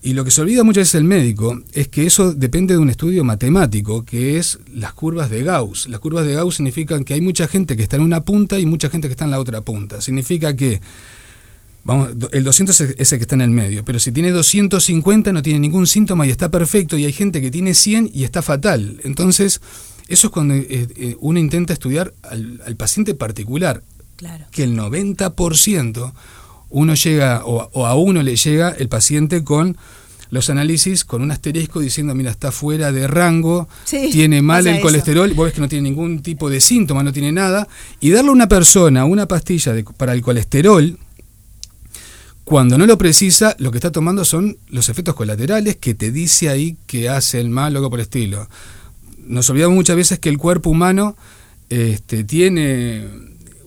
Y 0.02 0.14
lo 0.14 0.24
que 0.24 0.32
se 0.32 0.42
olvida 0.42 0.64
muchas 0.64 0.84
veces 0.84 0.96
el 0.96 1.04
médico 1.04 1.62
es 1.74 1.90
que 1.90 2.06
eso 2.06 2.34
depende 2.34 2.74
de 2.74 2.80
un 2.80 2.90
estudio 2.90 3.24
matemático, 3.26 4.06
que 4.06 4.38
es 4.38 4.60
las 4.74 4.94
curvas 4.94 5.30
de 5.30 5.44
Gauss. 5.44 5.90
Las 5.90 6.00
curvas 6.00 6.26
de 6.26 6.36
Gauss 6.36 6.56
significan 6.56 7.04
que 7.04 7.14
hay 7.16 7.22
mucha 7.22 7.48
gente 7.50 7.76
que 7.76 7.84
está 7.84 7.98
en 7.98 8.04
una 8.04 8.22
punta 8.24 8.58
y 8.60 8.66
mucha 8.66 8.90
gente 8.90 9.10
que 9.10 9.12
está 9.14 9.26
en 9.26 9.32
la 9.32 9.40
otra 9.40 9.60
punta. 9.62 10.00
Significa 10.00 10.56
que 10.56 10.80
vamos, 11.84 12.12
el 12.32 12.44
200 12.46 12.80
es 12.82 13.12
el 13.12 13.20
que 13.20 13.24
está 13.24 13.36
en 13.36 13.42
el 13.42 13.50
medio, 13.50 13.84
pero 13.84 14.00
si 14.00 14.12
tiene 14.14 14.32
250 14.32 15.34
no 15.34 15.42
tiene 15.42 15.60
ningún 15.60 15.86
síntoma 15.86 16.26
y 16.26 16.30
está 16.30 16.50
perfecto, 16.50 16.98
y 16.98 17.04
hay 17.04 17.12
gente 17.14 17.42
que 17.42 17.52
tiene 17.52 17.74
100 17.74 18.12
y 18.14 18.24
está 18.24 18.42
fatal. 18.42 19.02
Entonces, 19.04 19.60
Eso 20.08 20.28
es 20.28 20.34
cuando 20.34 20.56
eh, 20.56 20.66
eh, 20.70 21.16
uno 21.20 21.40
intenta 21.40 21.74
estudiar 21.74 22.14
al, 22.24 22.62
al 22.66 22.76
paciente 22.78 23.14
particular, 23.16 23.84
Claro. 24.16 24.46
que 24.52 24.64
el 24.64 24.76
90% 24.76 26.14
uno 26.70 26.94
llega, 26.96 27.44
o, 27.46 27.70
o 27.74 27.86
a 27.88 27.96
uno 27.96 28.22
le 28.24 28.36
llega 28.36 28.70
el 28.70 28.88
paciente 28.90 29.44
con 29.44 29.78
los 30.32 30.52
análisis 30.52 31.06
con 31.06 31.24
un 31.24 31.32
asterisco 31.32 31.80
diciendo, 31.80 32.14
mira, 32.14 32.30
está 32.30 32.52
fuera 32.52 32.92
de 32.92 33.08
rango, 33.08 33.68
Sí, 33.86 34.10
tiene 34.12 34.44
mal 34.44 34.68
el 34.68 34.76
eso. 34.76 34.84
colesterol, 34.84 35.34
vos 35.34 35.46
ves 35.46 35.54
que 35.56 35.62
no 35.62 35.68
tiene 35.68 35.90
ningún 35.90 36.22
tipo 36.22 36.52
de 36.52 36.62
síntoma, 36.62 37.02
no 37.02 37.12
tiene 37.12 37.32
nada, 37.32 37.68
y 38.00 38.12
darle 38.12 38.30
a 38.30 38.34
una 38.34 38.48
persona 38.48 39.06
una 39.06 39.28
pastilla 39.28 39.74
de- 39.74 39.84
para 39.84 40.14
el 40.14 40.22
colesterol, 40.22 41.00
cuando 42.44 42.78
no 42.78 42.86
lo 42.88 42.98
precisa, 42.98 43.56
lo 43.60 43.72
que 43.72 43.78
está 43.78 43.92
tomando 43.92 44.26
son 44.26 44.58
los 44.70 44.90
efectos 44.90 45.14
colaterales 45.16 45.76
que 45.78 45.94
te 45.94 46.12
dice 46.12 46.50
ahí 46.50 46.78
que 46.88 47.08
hace 47.10 47.40
el 47.40 47.50
mal 47.50 47.76
o 47.76 47.80
algo 47.80 47.90
por 47.92 48.00
el 48.00 48.04
estilo. 48.04 48.48
Nos 49.26 49.50
olvidamos 49.52 49.76
muchas 49.76 49.96
veces 49.96 50.18
que 50.20 50.30
el 50.30 50.38
cuerpo 50.40 50.72
humano 50.72 51.16
este, 51.70 52.24
tiene 52.24 53.06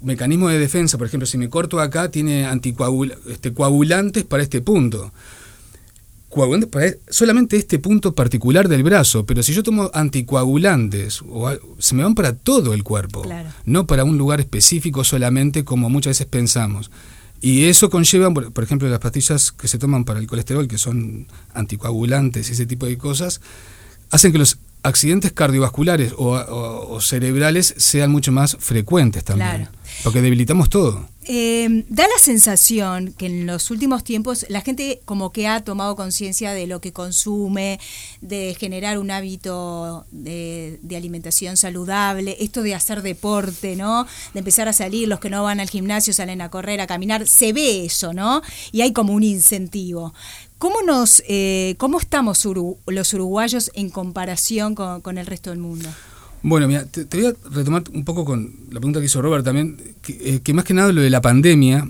mecanismo 0.02 0.48
de 0.48 0.58
defensa, 0.58 0.98
por 0.98 1.06
ejemplo, 1.06 1.26
si 1.26 1.38
me 1.38 1.48
corto 1.48 1.80
acá, 1.80 2.10
tiene 2.10 2.46
anticoagul- 2.46 3.16
este, 3.28 3.52
para 4.24 4.42
este 4.42 4.60
punto. 4.60 5.12
Coagulantes 6.28 6.70
para 6.70 6.86
solamente 7.10 7.58
este 7.58 7.78
punto 7.78 8.14
particular 8.14 8.66
del 8.66 8.82
brazo, 8.82 9.26
pero 9.26 9.42
si 9.42 9.52
yo 9.52 9.62
tomo 9.62 9.90
anticoagulantes, 9.92 11.20
o 11.28 11.50
se 11.78 11.94
me 11.94 12.02
van 12.02 12.14
para 12.14 12.34
todo 12.34 12.72
el 12.72 12.82
cuerpo, 12.82 13.20
Claro. 13.22 13.50
no 13.66 13.86
para 13.86 14.04
un 14.04 14.16
lugar 14.16 14.40
específico 14.40 15.04
solamente 15.04 15.62
como 15.62 15.90
muchas 15.90 16.12
veces 16.12 16.26
pensamos. 16.26 16.90
Y 17.42 17.64
eso 17.64 17.90
conlleva, 17.90 18.32
por 18.32 18.50
por 18.50 18.64
ejemplo, 18.64 18.88
las 18.88 19.00
pastillas 19.00 19.52
que 19.52 19.68
se 19.68 19.76
toman 19.78 20.04
para 20.04 20.20
el 20.20 20.26
colesterol, 20.26 20.66
que 20.68 20.78
son 20.78 21.26
anticoagulantes 21.52 22.48
y 22.48 22.52
ese 22.52 22.64
tipo 22.64 22.86
de 22.86 22.96
cosas, 22.96 23.42
hacen 24.10 24.32
que 24.32 24.38
los 24.38 24.56
accidentes 24.82 25.32
cardiovasculares 25.32 26.12
o, 26.16 26.32
o- 26.36 26.94
o 26.94 27.00
cerebrales 27.00 27.74
sean 27.76 28.10
mucho 28.10 28.32
más 28.32 28.56
frecuentes 28.58 29.24
también. 29.24 29.48
Claro. 29.66 29.70
Porque 30.04 30.22
debilitamos 30.22 30.70
todo. 30.70 31.08
Eh, 31.24 31.84
da 31.88 32.02
la 32.04 32.18
sensación 32.18 33.12
que 33.16 33.26
en 33.26 33.46
los 33.46 33.70
últimos 33.70 34.02
tiempos 34.02 34.44
la 34.48 34.60
gente 34.60 35.00
como 35.04 35.30
que 35.30 35.46
ha 35.46 35.62
tomado 35.62 35.94
conciencia 35.94 36.52
de 36.52 36.66
lo 36.66 36.80
que 36.80 36.92
consume, 36.92 37.78
de 38.20 38.56
generar 38.58 38.98
un 38.98 39.12
hábito 39.12 40.04
de, 40.10 40.80
de 40.82 40.96
alimentación 40.96 41.56
saludable, 41.56 42.36
esto 42.40 42.62
de 42.62 42.74
hacer 42.74 43.02
deporte, 43.02 43.76
¿no? 43.76 44.04
De 44.34 44.40
empezar 44.40 44.66
a 44.66 44.72
salir, 44.72 45.06
los 45.06 45.20
que 45.20 45.30
no 45.30 45.44
van 45.44 45.60
al 45.60 45.70
gimnasio 45.70 46.12
salen 46.12 46.40
a 46.40 46.48
correr, 46.50 46.80
a 46.80 46.88
caminar, 46.88 47.28
se 47.28 47.52
ve 47.52 47.84
eso, 47.84 48.12
¿no? 48.12 48.42
Y 48.72 48.80
hay 48.80 48.92
como 48.92 49.12
un 49.12 49.22
incentivo. 49.22 50.12
¿Cómo 50.62 50.76
nos, 50.86 51.24
eh, 51.26 51.74
cómo 51.76 51.98
estamos 51.98 52.46
uru- 52.46 52.76
los 52.86 53.12
uruguayos 53.14 53.72
en 53.74 53.90
comparación 53.90 54.76
con, 54.76 55.00
con 55.00 55.18
el 55.18 55.26
resto 55.26 55.50
del 55.50 55.58
mundo? 55.58 55.88
Bueno, 56.44 56.68
mira, 56.68 56.86
te, 56.86 57.04
te 57.04 57.16
voy 57.20 57.26
a 57.26 57.50
retomar 57.50 57.82
un 57.92 58.04
poco 58.04 58.24
con 58.24 58.54
la 58.70 58.78
pregunta 58.78 59.00
que 59.00 59.06
hizo 59.06 59.20
Robert 59.20 59.44
también, 59.44 59.76
que, 60.02 60.12
eh, 60.36 60.40
que 60.40 60.54
más 60.54 60.64
que 60.64 60.72
nada 60.72 60.92
lo 60.92 61.00
de 61.00 61.10
la 61.10 61.20
pandemia, 61.20 61.88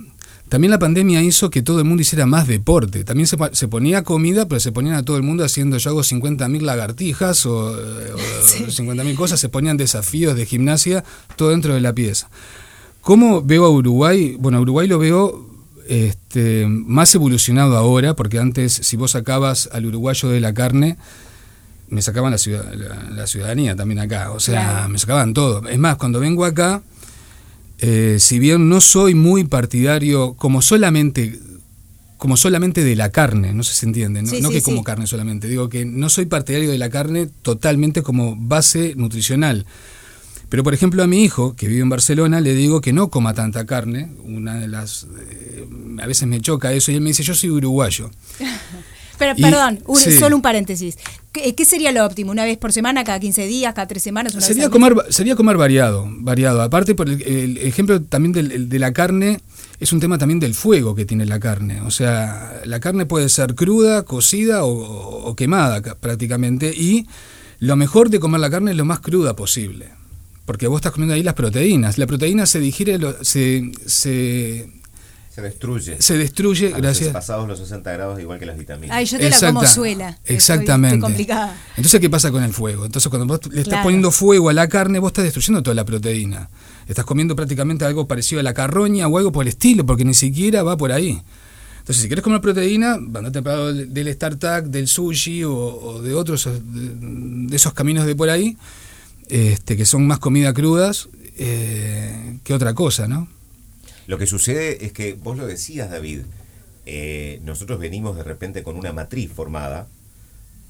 también 0.49 0.71
la 0.71 0.79
pandemia 0.79 1.23
hizo 1.23 1.51
que 1.51 1.61
todo 1.61 1.81
el 1.81 1.85
mundo 1.85 2.01
hiciera 2.01 2.25
más 2.25 2.47
deporte. 2.49 3.05
También 3.05 3.27
se 3.27 3.69
ponía 3.69 4.05
comida, 4.05 4.49
pero 4.49 4.59
se 4.59 4.73
ponían 4.73 4.95
a 4.95 5.03
todo 5.05 5.19
el 5.19 5.23
mundo 5.23 5.45
haciendo, 5.45 5.77
yo 5.77 5.91
hago 5.91 6.01
50.000 6.03 6.63
lagartijas 6.63 7.45
o, 7.45 7.79
eh, 7.79 8.13
o 8.15 8.19
Sí. 8.47 8.65
50.000 8.83 9.15
cosas, 9.17 9.39
se 9.39 9.51
ponían 9.51 9.77
desafíos 9.77 10.35
de 10.35 10.47
gimnasia, 10.47 11.05
todo 11.37 11.51
dentro 11.51 11.75
de 11.75 11.83
la 11.83 11.93
pieza. 11.95 12.31
¿Cómo 13.03 13.43
veo 13.43 13.67
a 13.67 13.71
Uruguay? 13.71 14.35
Bueno, 14.39 14.57
a 14.57 14.61
Uruguay 14.63 14.89
lo 14.89 14.99
veo 14.99 15.52
este, 15.89 16.67
más 16.67 17.15
evolucionado 17.15 17.77
ahora, 17.77 18.15
porque 18.15 18.39
antes 18.39 18.73
si 18.73 18.97
vos 18.97 19.13
sacabas 19.13 19.69
al 19.73 19.87
uruguayo 19.87 20.29
de 20.29 20.41
la 20.41 20.55
carne, 20.55 20.97
me 21.89 22.01
sacaban 22.03 22.31
la, 22.31 22.39
ciudad- 22.39 22.73
la, 22.75 23.11
la 23.11 23.27
ciudadanía 23.27 23.77
también 23.77 23.99
acá, 24.01 24.31
o 24.33 24.41
sea, 24.41 24.63
Claro. 24.63 24.89
me 24.89 24.99
sacaban 24.99 25.35
todo. 25.35 25.69
Es 25.69 25.79
más, 25.79 25.97
cuando 25.97 26.21
vengo 26.21 26.45
acá, 26.45 26.83
eh, 27.79 28.17
si 28.21 28.39
bien 28.39 28.69
no 28.69 28.81
soy 28.81 29.15
muy 29.15 29.45
partidario 29.45 30.35
como 30.35 30.63
solamente 30.63 31.39
como 32.17 32.37
solamente 32.37 32.85
de 32.85 32.95
la 32.95 33.11
carne, 33.11 33.53
no 33.53 33.65
sé 33.65 33.73
si 33.75 33.81
se 33.81 33.87
entiende, 33.87 34.23
no, 34.23 34.29
Sí, 34.29 34.41
no 34.41 34.49
sí, 34.49 34.55
que 34.55 34.61
sí. 34.61 34.65
como 34.65 34.85
carne 34.85 35.09
solamente, 35.09 35.49
digo 35.49 35.69
que 35.69 35.85
no 35.85 36.09
soy 36.09 36.27
partidario 36.27 36.71
de 36.71 36.79
la 36.79 36.89
carne 36.89 37.29
totalmente 37.43 38.03
como 38.03 38.37
base 38.37 38.95
nutricional. 38.95 39.67
Pero 40.53 40.63
por 40.65 40.75
ejemplo 40.75 41.03
a 41.03 41.07
mi 41.07 41.25
hijo, 41.25 41.57
que 41.57 41.67
vive 41.67 41.81
en 41.81 41.89
Barcelona, 41.89 42.43
le 42.43 42.53
digo 42.55 42.83
que 42.83 42.93
no 42.93 43.09
coma 43.09 43.33
tanta 43.33 43.65
carne, 43.65 44.11
una 44.23 44.57
de 44.61 44.69
las 44.69 45.07
eh, 45.19 45.67
a 45.99 46.07
veces 46.07 46.29
me 46.29 46.43
choca 46.43 46.75
eso 46.75 46.93
y 46.93 46.97
él 46.97 47.01
me 47.01 47.09
dice, 47.09 47.23
"Yo 47.23 47.35
soy 47.35 47.49
uruguayo." 47.49 48.11
Pero, 49.19 49.33
Y- 49.35 49.41
perdón, 49.43 49.79
un- 49.87 49.97
sí. 49.99 50.19
solo 50.19 50.37
un 50.37 50.43
paréntesis. 50.43 50.99
¿Qué, 51.33 51.55
qué 51.55 51.65
sería 51.65 51.91
lo 51.91 52.05
óptimo? 52.05 52.33
¿Una 52.33 52.45
vez 52.45 52.59
por 52.59 52.71
semana, 52.71 53.03
cada 53.03 53.19
15 53.19 53.47
días, 53.47 53.73
cada 53.73 53.87
tres 53.89 54.03
semanas? 54.03 54.35
Una 54.35 54.41
vez 54.41 54.49
Sería 54.49 54.69
comer, 54.69 54.95
sería 55.09 55.37
comer 55.37 55.57
variado, 55.57 56.07
variado. 56.19 56.61
Aparte, 56.61 56.95
por 56.95 57.09
el, 57.09 57.23
el 57.23 57.57
ejemplo 57.57 58.03
también 58.03 58.33
del- 58.35 58.53
el 58.53 58.69
de 58.69 58.79
la 58.79 58.93
carne, 58.93 59.41
es 59.81 59.91
un 59.95 60.01
tema 60.01 60.19
también 60.19 60.39
del 60.39 60.53
fuego 60.55 60.95
que 60.95 61.07
tiene 61.07 61.25
la 61.25 61.41
carne. 61.41 61.81
O 61.81 61.91
sea, 61.91 62.61
la 62.67 62.79
carne 62.79 63.07
puede 63.07 63.31
ser 63.31 63.55
cruda, 63.55 64.03
cocida 64.03 64.65
o, 64.65 64.71
o 65.31 65.35
quemada 65.35 65.81
ca- 65.81 65.95
prácticamente. 65.95 66.75
Y 66.77 67.07
lo 67.59 67.75
mejor 67.77 68.11
de 68.11 68.21
comer 68.21 68.41
la 68.43 68.51
carne 68.51 68.73
es 68.73 68.77
lo 68.77 68.85
más 68.85 69.01
cruda 69.01 69.35
posible. 69.35 70.02
Porque 70.45 70.67
vos 70.67 70.79
estás 70.79 70.93
comiendo 70.93 71.15
ahí 71.15 71.23
las 71.23 71.35
proteínas. 71.35 71.99
La 71.99 72.07
proteína 72.07 72.47
se 72.47 72.59
digiere, 72.61 72.99
lo- 72.99 73.23
se, 73.25 73.71
se, 73.87 74.69
Se 75.31 75.41
destruye. 75.41 75.97
se 76.03 76.19
destruye, 76.19 76.67
A 76.69 76.71
los 76.71 76.81
gracias. 76.83 77.13
pasados 77.13 77.47
los 77.47 77.59
60 77.61 77.93
grados, 77.93 78.21
igual 78.21 78.39
que 78.41 78.47
las 78.47 78.59
vitaminas. 78.59 78.97
Ay, 78.97 79.05
yo 79.07 79.19
te 79.19 79.31
la 79.31 79.39
como 79.39 79.65
suela. 79.67 80.19
Exactamente. 80.25 80.97
estoy 80.97 81.09
complicada. 81.11 81.57
Entonces, 81.77 82.01
¿qué 82.01 82.11
pasa 82.11 82.31
con 82.33 82.43
el 82.43 82.53
fuego? 82.53 82.85
Entonces, 82.85 83.09
cuando 83.09 83.27
vos 83.27 83.41
le 83.53 83.61
estás 83.61 83.69
Claro. 83.69 83.85
poniendo 83.85 84.11
fuego 84.11 84.49
a 84.49 84.53
la 84.53 84.69
carne, 84.69 84.99
vos 84.99 85.11
estás 85.11 85.25
destruyendo 85.25 85.63
toda 85.63 85.75
la 85.77 85.85
proteína. 85.85 86.51
Estás 86.89 87.05
comiendo 87.05 87.37
prácticamente 87.37 87.85
algo 87.85 88.09
parecido 88.09 88.41
a 88.41 88.43
la 88.43 88.53
carroña 88.53 89.07
o 89.07 89.17
algo 89.19 89.31
por 89.31 89.45
el 89.45 89.49
estilo, 89.49 89.87
porque 89.87 90.05
ni 90.05 90.15
siquiera 90.15 90.65
va 90.65 90.77
por 90.77 90.91
ahí. 90.91 91.23
Entonces, 91.79 92.03
si 92.03 92.09
quieres 92.09 92.23
comer 92.25 92.41
proteína, 92.41 92.95
andate 92.95 93.41
lado 93.43 93.73
del 93.73 94.13
StarTac, 94.13 94.67
del 94.67 94.87
sushi 94.89 95.45
o, 95.45 95.55
o 95.55 96.03
de 96.03 96.15
otros, 96.15 96.45
de, 96.45 96.61
de 97.49 97.57
esos 97.57 97.73
caminos 97.73 98.07
de 98.07 98.15
por 98.17 98.29
ahí, 98.31 98.57
este, 99.33 99.77
que 99.79 99.87
son 99.87 100.07
más 100.07 100.19
comida 100.19 100.53
crudas 100.53 101.09
eh, 101.39 102.39
que 102.45 102.53
otra 102.53 102.75
cosa, 102.75 103.09
¿no? 103.09 103.29
Lo 104.07 104.19
que 104.19 104.27
sucede 104.27 104.85
es 104.85 104.93
que, 104.93 105.15
vos 105.15 105.37
lo 105.39 105.47
decías, 105.47 105.91
David, 105.91 106.21
eh, 106.85 107.41
nosotros 107.45 107.79
venimos 107.81 108.17
de 108.17 108.25
repente 108.25 108.63
con 108.63 108.77
una 108.77 108.93
matriz 108.93 109.31
formada, 109.33 109.87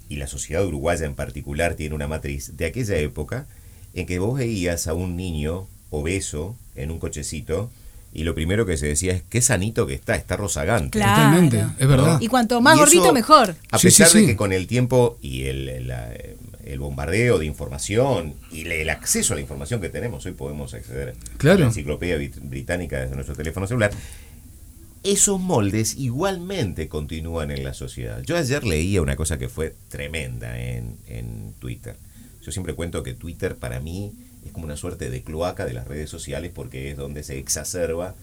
y 0.08 0.16
la 0.16 0.26
sociedad 0.28 0.64
uruguaya 0.64 1.06
en 1.06 1.14
particular 1.14 1.74
tiene 1.74 1.94
una 1.94 2.06
matriz, 2.06 2.56
de 2.56 2.66
aquella 2.66 2.96
época 2.98 3.46
en 3.94 4.06
que 4.06 4.18
vos 4.18 4.38
veías 4.38 4.86
a 4.86 4.94
un 4.94 5.16
niño 5.16 5.66
obeso 5.90 6.54
en 6.76 6.90
un 6.90 6.98
cochecito, 6.98 7.70
y 8.14 8.24
lo 8.24 8.34
primero 8.34 8.64
que 8.66 8.76
se 8.76 8.86
decía 8.86 9.12
es, 9.14 9.22
qué 9.28 9.40
sanito 9.40 9.86
que 9.86 9.94
está, 9.94 10.14
está 10.14 10.36
rozagante. 10.36 10.90
Claro. 10.98 11.16
Totalmente, 11.16 11.82
es 11.82 11.88
verdad. 11.88 12.20
Y 12.20 12.28
cuanto 12.28 12.60
más 12.60 12.76
Y 12.76 12.78
gordito, 12.80 13.12
mejor. 13.12 13.56
A 13.70 13.78
Sí, 13.78 13.86
pesar 13.88 14.06
sí, 14.08 14.20
de 14.20 14.26
que 14.26 14.36
con 14.36 14.52
el 14.52 14.66
tiempo 14.66 15.18
y 15.22 15.44
el, 15.44 15.68
el, 15.68 15.88
la- 15.88 16.12
el 16.64 16.78
bombardeo 16.78 17.38
de 17.38 17.46
información 17.46 18.34
y 18.50 18.62
el 18.68 18.88
acceso 18.90 19.34
a 19.34 19.36
la 19.36 19.40
información 19.42 19.80
que 19.80 19.88
tenemos, 19.88 20.24
hoy 20.26 20.32
podemos 20.32 20.74
acceder 20.74 21.14
Claro. 21.38 21.58
a 21.58 21.60
la 21.60 21.66
enciclopedia 21.66 22.16
brit- 22.18 22.40
británica 22.40 23.00
desde 23.00 23.14
nuestro 23.14 23.34
teléfono 23.34 23.66
celular, 23.66 23.90
esos 25.02 25.40
moldes 25.40 25.96
igualmente 25.96 26.88
continúan 26.88 27.50
en 27.50 27.64
la 27.64 27.74
sociedad. 27.74 28.22
Yo 28.22 28.36
ayer 28.36 28.62
leía 28.64 29.02
una 29.02 29.16
cosa 29.16 29.36
que 29.38 29.48
fue 29.48 29.74
tremenda 29.88 30.60
en, 30.60 30.96
en 31.08 31.54
Twitter. 31.58 31.96
Yo 32.40 32.52
siempre 32.52 32.74
cuento 32.74 33.02
que 33.02 33.12
Twitter 33.12 33.56
para 33.56 33.80
mí 33.80 34.12
es 34.46 34.52
como 34.52 34.64
una 34.64 34.76
suerte 34.76 35.10
de 35.10 35.22
cloaca 35.22 35.64
de 35.66 35.72
las 35.72 35.88
redes 35.88 36.08
sociales 36.08 36.52
porque 36.54 36.90
es 36.90 36.96
donde 36.96 37.24
se 37.24 37.38
exacerba 37.38 38.14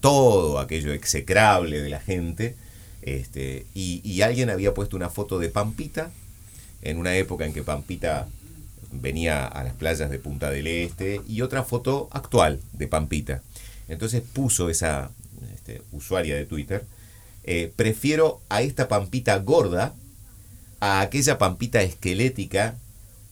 todo 0.00 0.60
aquello 0.60 0.92
execrable 0.92 1.80
de 1.82 1.88
la 1.88 1.98
gente. 2.00 2.54
Este, 3.02 3.66
y, 3.74 4.00
y 4.04 4.22
alguien 4.22 4.50
había 4.50 4.74
puesto 4.74 4.96
una 4.96 5.10
foto 5.10 5.38
de 5.40 5.48
Pampita 5.48 6.10
en 6.82 6.98
una 6.98 7.16
época 7.16 7.44
en 7.46 7.52
que 7.52 7.62
Pampita 7.62 8.28
venía 8.92 9.46
a 9.46 9.64
las 9.64 9.74
playas 9.74 10.10
de 10.10 10.18
Punta 10.18 10.50
del 10.50 10.66
Este 10.66 11.20
y 11.28 11.42
otra 11.42 11.62
foto 11.64 12.08
actual 12.12 12.60
de 12.72 12.88
Pampita. 12.88 13.42
Entonces 13.88 14.22
puso 14.22 14.70
esa 14.70 15.10
este, 15.54 15.82
usuaria 15.92 16.36
de 16.36 16.46
Twitter, 16.46 16.84
eh, 17.44 17.72
prefiero 17.74 18.40
a 18.48 18.62
esta 18.62 18.88
Pampita 18.88 19.38
gorda 19.38 19.94
a 20.80 21.00
aquella 21.00 21.38
Pampita 21.38 21.82
esquelética 21.82 22.76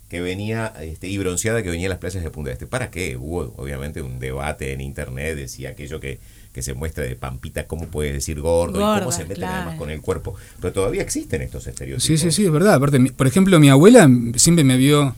que 0.09 0.21
venía 0.21 0.73
este, 0.81 1.09
y 1.09 1.19
bronceada 1.19 1.63
que 1.63 1.71
venía 1.71 1.89
a 1.89 1.91
las 1.91 1.99
playas 1.99 2.23
de 2.23 2.31
Punta 2.31 2.49
del 2.49 2.55
Este. 2.55 2.67
¿Para 2.67 2.91
qué? 2.91 3.17
Hubo 3.17 3.55
obviamente 3.57 4.03
un 4.03 4.19
debate 4.19 4.73
en 4.73 4.81
internet, 4.81 5.37
decía 5.37 5.71
aquello 5.71 6.01
que, 6.01 6.19
que 6.57 6.63
se 6.63 6.73
muestra 6.73 7.05
de 7.05 7.15
Pampita, 7.17 7.67
cómo 7.67 7.87
puede 7.89 8.15
decir 8.15 8.41
gordo 8.41 8.81
y 8.81 8.99
cómo 9.01 9.13
se 9.13 9.25
meten 9.25 9.37
claro. 9.37 9.57
además 9.59 9.75
con 9.77 9.91
el 9.91 10.01
cuerpo. 10.01 10.37
Pero 10.59 10.73
todavía 10.73 11.03
existen 11.03 11.43
estos 11.43 11.67
estereotipos. 11.67 12.03
Sí, 12.03 12.17
sí, 12.17 12.33
sí, 12.33 12.47
es 12.47 12.51
verdad. 12.51 12.73
Aparte, 12.73 12.99
mi- 12.99 13.11
por 13.11 13.27
ejemplo, 13.27 13.61
mi 13.61 13.69
abuela 13.69 14.09
siempre 14.37 14.65
me 14.65 14.79
vio 14.79 15.15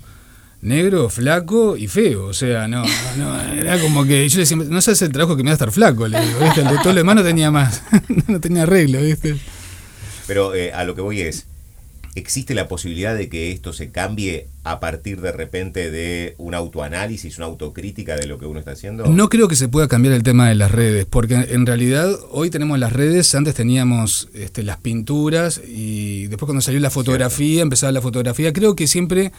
negro, 0.62 1.08
flaco 1.08 1.76
y 1.76 1.86
feo. 1.86 2.24
O 2.26 2.34
sea, 2.34 2.66
no, 2.66 2.82
no, 3.16 3.40
era 3.52 3.80
como 3.80 4.04
que 4.04 4.28
yo 4.28 4.34
le 4.38 4.40
decía, 4.40 4.56
no 4.56 4.80
sabes 4.80 5.00
el 5.02 5.12
trabajo 5.12 5.36
que 5.36 5.44
me 5.44 5.50
va 5.50 5.52
a 5.52 5.54
estar 5.54 5.70
flaco. 5.70 6.08
Le 6.08 6.20
digo, 6.26 6.40
¿viste? 6.40 6.62
El 6.62 6.66
de 6.70 6.78
todo 6.78 6.88
lo 6.92 6.98
demás 6.98 7.14
no 7.14 7.22
tenía 7.22 7.52
más, 7.52 7.84
no 8.26 8.40
tenía 8.40 8.64
arreglo, 8.64 9.00
¿viste? 9.00 9.36
Pero 10.26 10.56
eh, 10.56 10.72
a 10.72 10.82
lo 10.82 10.96
que 10.96 11.02
voy 11.02 11.20
es, 11.20 11.46
¿Existe 12.18 12.54
la 12.54 12.68
posibilidad 12.68 13.16
de 13.16 13.28
que 13.28 13.52
esto 13.52 13.72
se 13.72 13.90
cambie 13.90 14.48
a 14.64 14.80
partir 14.80 15.20
de 15.20 15.32
repente 15.32 15.90
de 15.90 16.34
un 16.38 16.54
autoanálisis, 16.54 17.38
una 17.38 17.46
autocrítica 17.46 18.16
de 18.16 18.26
lo 18.26 18.38
que 18.38 18.46
uno 18.46 18.58
está 18.58 18.72
haciendo? 18.72 19.06
No 19.06 19.28
creo 19.28 19.46
que 19.46 19.56
se 19.56 19.68
pueda 19.68 19.86
cambiar 19.86 20.14
el 20.14 20.24
tema 20.24 20.48
de 20.48 20.56
las 20.56 20.72
redes, 20.72 21.06
porque 21.06 21.34
en 21.34 21.64
realidad 21.64 22.10
hoy 22.30 22.50
tenemos 22.50 22.78
las 22.78 22.92
redes, 22.92 23.34
antes 23.34 23.54
teníamos 23.54 24.28
este, 24.34 24.64
las 24.64 24.78
pinturas 24.78 25.60
y 25.66 26.26
después 26.26 26.46
cuando 26.46 26.60
salió 26.60 26.80
la 26.80 26.90
fotografía, 26.90 27.62
empezaba 27.62 27.92
la 27.92 28.02
fotografía. 28.02 28.52
Creo 28.52 28.74
que 28.74 28.88
siempre 28.88 29.32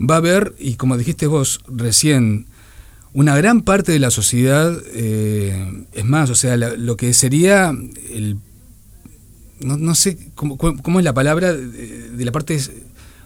va 0.00 0.14
a 0.14 0.18
haber, 0.18 0.54
y 0.58 0.74
como 0.74 0.96
dijiste 0.96 1.26
vos 1.26 1.60
recién, 1.68 2.46
una 3.12 3.36
gran 3.36 3.62
parte 3.62 3.92
de 3.92 3.98
la 3.98 4.10
sociedad, 4.10 4.76
eh, 4.94 5.84
es 5.92 6.04
más, 6.04 6.30
o 6.30 6.34
sea, 6.34 6.56
lo 6.56 6.96
que 6.96 7.12
sería 7.12 7.74
el 8.10 8.38
no, 9.60 9.76
no 9.76 9.94
sé 9.94 10.18
cómo, 10.34 10.56
cómo, 10.56 10.98
es 10.98 11.04
la 11.04 11.14
palabra, 11.14 11.52
de, 11.52 12.24
la 12.24 12.32
parte 12.32 12.58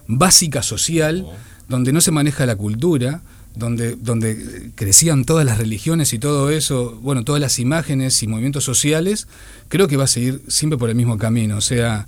básica 0.07 0.62
social, 0.62 1.27
donde 1.69 1.93
no 1.93 2.01
se 2.01 2.11
maneja 2.11 2.47
la 2.47 2.57
cultura, 2.57 3.23
donde, 3.55 3.97
donde 3.97 4.71
crecían 4.75 5.25
todas 5.25 5.45
las 5.45 5.59
religiones 5.59 6.12
y 6.12 6.19
todo 6.19 6.51
eso, 6.51 6.99
bueno, 7.03 7.25
todas 7.25 7.41
las 7.41 7.59
imágenes 7.59 8.23
y 8.23 8.27
movimientos 8.27 8.65
sociales, 8.65 9.29
creo 9.69 9.89
que 9.89 9.97
va 9.97 10.05
a 10.05 10.09
seguir 10.09 10.43
siempre 10.49 10.79
por 10.79 10.89
el 10.89 10.95
mismo 10.95 11.19
camino. 11.19 11.57
O 11.57 11.61
sea, 11.61 12.07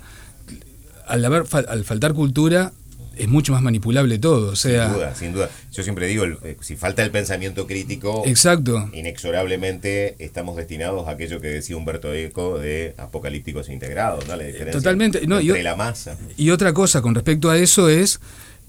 al, 1.06 1.24
haber, 1.24 1.44
al 1.68 1.84
faltar 1.84 2.14
cultura, 2.14 2.72
es 3.18 3.28
mucho 3.28 3.52
más 3.52 3.62
manipulable 3.62 4.18
todo. 4.18 4.52
O 4.52 4.56
sea, 4.56 4.86
sin 4.86 4.94
duda, 4.94 5.14
sin 5.14 5.32
duda. 5.32 5.50
Yo 5.72 5.82
siempre 5.82 6.06
digo, 6.06 6.24
eh, 6.24 6.56
si 6.60 6.76
falta 6.76 7.02
el 7.02 7.10
pensamiento 7.10 7.66
crítico, 7.66 8.22
exacto. 8.26 8.90
inexorablemente 8.92 10.16
estamos 10.18 10.56
destinados 10.56 11.08
a 11.08 11.12
aquello 11.12 11.40
que 11.40 11.48
decía 11.48 11.76
Humberto 11.76 12.12
Eco 12.12 12.58
de 12.58 12.94
apocalípticos 12.98 13.68
integrados, 13.68 14.26
¿no? 14.26 14.36
La 14.36 14.44
diferencia 14.44 14.72
Totalmente. 14.72 15.26
No, 15.26 15.40
entre 15.40 15.62
la 15.62 15.76
masa. 15.76 16.16
Y 16.36 16.50
otra 16.50 16.72
cosa 16.72 17.02
con 17.02 17.14
respecto 17.14 17.50
a 17.50 17.58
eso 17.58 17.88
es 17.88 18.20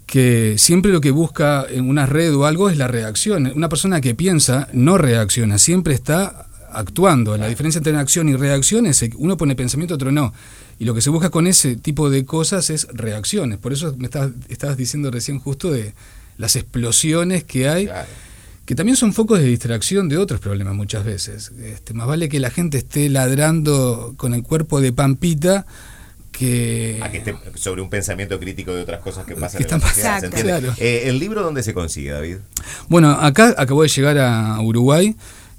que 0.06 0.56
siempre 0.56 0.92
lo 0.92 1.00
que 1.00 1.10
busca 1.10 1.66
en 1.68 1.88
una 1.88 2.06
red 2.06 2.34
o 2.34 2.46
algo 2.46 2.70
es 2.70 2.76
la 2.76 2.88
reacción. 2.88 3.52
Una 3.54 3.68
persona 3.68 4.00
que 4.00 4.14
piensa 4.14 4.68
no 4.72 4.98
reacciona, 4.98 5.58
siempre 5.58 5.94
está 5.94 6.46
actuando. 6.70 7.36
La 7.36 7.48
diferencia 7.48 7.78
entre 7.78 7.96
acción 7.96 8.28
y 8.28 8.36
reacción 8.36 8.86
es 8.86 9.00
que 9.00 9.10
uno 9.16 9.36
pone 9.36 9.56
pensamiento, 9.56 9.94
otro 9.94 10.12
no. 10.12 10.32
Y 10.78 10.84
lo 10.84 10.94
que 10.94 11.00
se 11.00 11.10
busca 11.10 11.30
con 11.30 11.46
ese 11.46 11.76
tipo 11.76 12.10
de 12.10 12.24
cosas 12.24 12.70
es 12.70 12.86
reacciones. 12.92 13.58
Por 13.58 13.72
eso 13.72 13.94
me 13.96 14.06
estabas, 14.06 14.76
diciendo 14.76 15.10
recién 15.10 15.38
justo 15.38 15.70
de 15.70 15.94
las 16.36 16.56
explosiones 16.56 17.44
que 17.44 17.68
hay, 17.68 17.88
que 18.66 18.74
también 18.74 18.96
son 18.96 19.12
focos 19.14 19.38
de 19.38 19.46
distracción 19.46 20.08
de 20.08 20.18
otros 20.18 20.40
problemas 20.40 20.74
muchas 20.74 21.04
veces. 21.04 21.52
Este, 21.62 21.94
más 21.94 22.06
vale 22.06 22.28
que 22.28 22.40
la 22.40 22.50
gente 22.50 22.78
esté 22.78 23.08
ladrando 23.08 24.14
con 24.16 24.34
el 24.34 24.42
cuerpo 24.42 24.80
de 24.80 24.92
Pampita 24.92 25.66
que... 26.36 27.00
A 27.02 27.10
que 27.10 27.18
esté 27.18 27.34
sobre 27.54 27.80
un 27.80 27.88
pensamiento 27.88 28.38
crítico 28.38 28.74
de 28.74 28.82
otras 28.82 29.00
cosas 29.00 29.24
que 29.24 29.34
pasan 29.34 29.62
en 29.62 29.70
la 29.70 30.20
sociedad. 30.20 30.62
Eh, 30.78 31.04
¿El 31.06 31.18
libro 31.18 31.42
dónde 31.42 31.62
se 31.62 31.72
consigue, 31.72 32.10
David? 32.10 32.36
Bueno, 32.88 33.10
acá 33.12 33.54
acabo 33.56 33.82
de 33.82 33.88
llegar 33.88 34.18
a 34.18 34.60
Uruguay. 34.60 35.16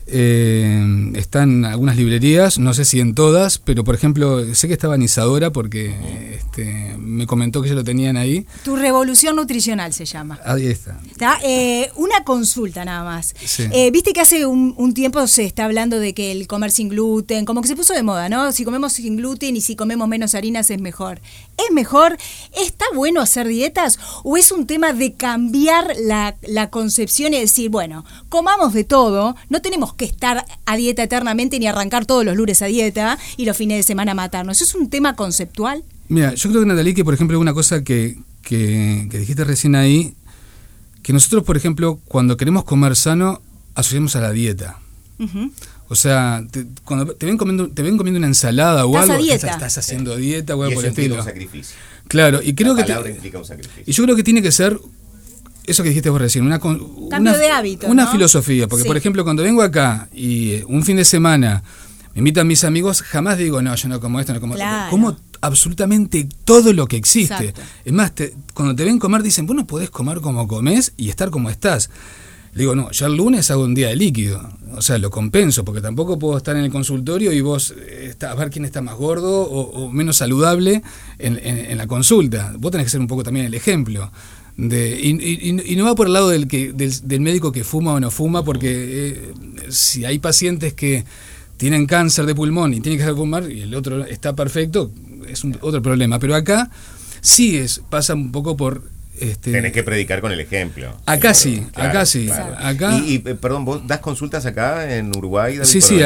Eh, 0.09 1.11
está 1.15 1.43
en 1.43 1.65
algunas 1.65 1.97
librerías, 1.97 2.59
no 2.59 2.73
sé 2.73 2.85
si 2.85 3.01
en 3.01 3.13
todas, 3.13 3.57
pero 3.57 3.83
por 3.83 3.93
ejemplo, 3.93 4.53
sé 4.55 4.67
que 4.67 4.73
estaba 4.73 4.95
en 4.95 5.01
Isadora 5.01 5.51
porque 5.51 6.33
este, 6.33 6.95
me 6.97 7.27
comentó 7.27 7.61
que 7.61 7.69
ya 7.69 7.75
lo 7.75 7.83
tenían 7.83 8.15
ahí. 8.15 8.45
Tu 8.63 8.77
revolución 8.77 9.35
nutricional 9.35 9.93
se 9.93 10.05
llama. 10.05 10.39
Ahí 10.45 10.67
está. 10.67 10.97
Eh, 11.43 11.91
una 11.95 12.23
consulta 12.23 12.85
nada 12.85 13.03
más. 13.03 13.35
Eh, 13.71 13.91
Viste 13.91 14.13
que 14.13 14.21
hace 14.21 14.45
un, 14.45 14.93
tiempo 14.93 15.25
se 15.27 15.43
está 15.43 15.65
hablando 15.65 15.99
de 15.99 16.13
que 16.13 16.31
el 16.31 16.47
comer 16.47 16.71
sin 16.71 16.89
gluten, 16.89 17.45
como 17.45 17.61
que 17.61 17.67
se 17.67 17.75
puso 17.75 17.93
de 17.93 18.03
moda, 18.03 18.29
¿no? 18.29 18.51
Si 18.51 18.63
comemos 18.63 18.93
sin 18.93 19.17
gluten 19.17 19.55
y 19.55 19.61
si 19.61 19.75
comemos 19.75 20.07
menos 20.07 20.35
harinas 20.35 20.69
es 20.69 20.79
mejor. 20.79 21.19
¿Es 21.57 21.73
mejor? 21.73 22.17
¿Está 22.59 22.85
bueno 22.95 23.21
hacer 23.21 23.47
dietas? 23.47 23.99
¿O 24.23 24.37
es 24.37 24.51
un 24.51 24.67
tema 24.67 24.93
de 24.93 25.13
cambiar 25.13 25.93
la, 25.99 26.35
la 26.43 26.69
concepción 26.69 27.33
y 27.33 27.39
decir, 27.39 27.69
bueno, 27.69 28.05
comamos 28.29 28.73
de 28.73 28.83
todo, 28.83 29.35
no 29.49 29.61
tenemos 29.61 29.93
que 29.97 30.05
estar 30.05 30.45
a 30.65 30.77
dieta 30.77 31.03
eternamente 31.03 31.59
ni 31.59 31.67
arrancar 31.67 32.05
todos 32.05 32.23
los 32.23 32.37
lunes 32.37 32.61
a 32.61 32.67
dieta 32.67 33.17
y 33.35 33.45
los 33.45 33.57
fines 33.57 33.77
de 33.77 33.83
semana 33.83 34.13
matarnos. 34.13 34.61
¿Eso 34.61 34.65
es 34.65 34.75
un 34.75 34.89
tema 34.89 35.15
conceptual? 35.15 35.83
Mira, 36.09 36.33
yo 36.33 36.49
creo 36.49 36.61
que 36.61 36.67
Natalie, 36.67 36.93
que 36.93 37.03
por 37.03 37.13
ejemplo 37.13 37.39
una 37.39 37.53
cosa 37.53 37.83
que, 37.83 38.17
que, 38.41 39.07
dijiste 39.11 39.43
recién 39.43 39.75
ahí, 39.75 40.13
que 41.03 41.11
nosotros, 41.11 41.43
por 41.43 41.57
ejemplo, 41.57 41.99
cuando 42.07 42.37
queremos 42.37 42.63
comer 42.63 42.95
sano, 42.95 43.41
asociamos 43.75 44.15
a 44.15 44.21
la 44.21 44.31
dieta. 44.31 44.79
O 45.89 45.95
sea, 45.95 46.45
cuando 46.83 47.13
te 47.13 47.25
ven 47.25 47.37
comiendo, 47.37 47.69
te 47.69 47.81
ven 47.81 47.97
comiendo 47.97 48.17
una 48.17 48.27
ensalada 48.27 48.85
o 48.85 48.97
algo, 48.97 49.13
estás, 49.15 49.77
haciendo 49.77 50.15
dieta 50.15 50.55
o 50.55 50.63
algo 50.63 50.75
por 50.75 50.85
el 50.85 50.91
estilo. 50.91 51.23
sacrificio. 51.23 51.75
Claro, 52.07 52.41
y 52.41 52.53
creo 52.53 52.75
que 52.75 52.81
implica 52.81 53.39
un 53.39 53.45
sacrificio. 53.45 53.83
Y 53.85 53.91
yo 53.91 54.03
creo 54.03 54.15
que 54.15 54.23
tiene 54.23 54.41
que 54.41 54.51
ser 54.51 54.79
eso 55.67 55.83
que 55.83 55.89
dijiste 55.89 56.09
vos 56.09 56.19
recién, 56.19 56.45
una, 56.45 56.59
Cambio 56.59 57.37
de 57.37 57.49
hábito, 57.49 57.87
una 57.87 58.07
filosofía. 58.07 58.67
Porque, 58.67 58.85
por 58.85 58.97
ejemplo, 58.97 59.23
cuando 59.23 59.43
vengo 59.43 59.61
acá 59.61 60.07
y 60.13 60.51
eh, 60.51 60.65
un 60.67 60.83
fin 60.83 60.95
de 60.97 61.05
semana 61.05 61.61
me 62.13 62.19
invitan 62.19 62.47
mis 62.47 62.63
amigos, 62.63 63.03
jamás 63.03 63.37
digo, 63.37 63.61
no, 63.61 63.75
yo 63.75 63.89
no 63.89 63.99
como 63.99 64.19
esto, 64.19 64.33
no 64.33 64.39
como 64.39 64.55
claro. 64.55 64.89
Como 64.89 65.15
absolutamente 65.41 66.27
todo 66.45 66.73
lo 66.73 66.87
que 66.87 66.97
existe. 66.97 67.53
Es 67.85 67.93
más, 67.93 68.13
cuando 68.53 68.75
te 68.75 68.85
ven 68.85 68.97
comer, 68.97 69.21
dicen, 69.21 69.45
vos 69.45 69.55
no 69.55 69.67
podés 69.67 69.89
comer 69.89 70.21
como 70.21 70.47
comés 70.47 70.93
y 70.97 71.09
estar 71.09 71.29
como 71.29 71.49
estás. 71.49 71.89
Le 72.53 72.61
digo, 72.61 72.73
no, 72.73 72.89
yo 72.89 73.05
el 73.05 73.15
lunes 73.15 73.51
hago 73.51 73.65
un 73.65 73.75
día 73.75 73.89
de 73.89 73.95
líquido. 73.95 74.49
O 74.75 74.81
sea, 74.81 74.97
lo 74.97 75.11
compenso, 75.11 75.63
porque 75.63 75.81
tampoco 75.81 76.17
puedo 76.17 76.37
estar 76.37 76.55
en 76.55 76.63
el 76.63 76.71
consultorio 76.71 77.31
y 77.31 77.41
vos 77.41 77.75
eh, 77.77 78.15
a 78.27 78.33
ver 78.33 78.49
quién 78.49 78.65
está 78.65 78.81
más 78.81 78.95
gordo 78.95 79.43
o, 79.43 79.91
menos 79.91 80.17
saludable 80.17 80.81
en, 81.19 81.37
en, 81.37 81.77
la 81.77 81.85
consulta. 81.85 82.53
Vos 82.57 82.71
tenés 82.71 82.85
que 82.85 82.91
ser 82.91 82.99
un 82.99 83.07
poco 83.07 83.21
también 83.21 83.45
el 83.45 83.53
ejemplo. 83.53 84.11
De, 84.57 84.99
y, 84.99 85.75
no 85.75 85.85
va 85.85 85.93
por 85.93 86.07
el 86.07 86.13
lado 86.13 86.29
del, 86.29 86.47
que, 86.47 86.73
del, 86.73 87.21
médico 87.21 87.51
que 87.51 87.63
fuma 87.63 87.93
o 87.93 87.99
no 87.99 88.09
fuma, 88.09 88.43
porque 88.43 88.69
eh, 88.69 89.33
si 89.69 90.03
hay 90.03 90.17
pacientes 90.17 90.73
que 90.73 91.05
tienen 91.57 91.85
cáncer 91.85 92.25
de 92.25 92.33
pulmón 92.33 92.73
y 92.73 92.81
tienen 92.81 93.05
que 93.05 93.13
fumar 93.13 93.51
y 93.51 93.61
el 93.61 93.75
otro 93.75 94.03
está 94.05 94.35
perfecto, 94.35 94.91
es 95.29 95.43
un, 95.43 95.57
otro 95.61 95.81
problema. 95.81 96.17
Pero 96.17 96.35
acá 96.35 96.71
sí 97.21 97.57
es, 97.57 97.81
pasa 97.89 98.15
un 98.15 98.31
poco 98.31 98.57
por 98.57 98.83
este, 99.19 99.51
Tenés 99.51 99.73
que 99.73 99.83
predicar 99.83 100.21
con 100.21 100.31
el 100.31 100.39
ejemplo. 100.39 100.95
Acá 101.05 101.33
sí, 101.33 101.63
acá 101.73 102.05
sí. 102.05 102.29
Acá, 102.57 102.99
y, 103.05 103.19
perdón, 103.19 103.65
¿vos 103.65 103.85
das 103.87 103.99
consultas 103.99 104.45
acá 104.45 104.95
en 104.95 105.15
Uruguay? 105.15 105.59
sí, 105.63 105.81
sí, 105.81 105.99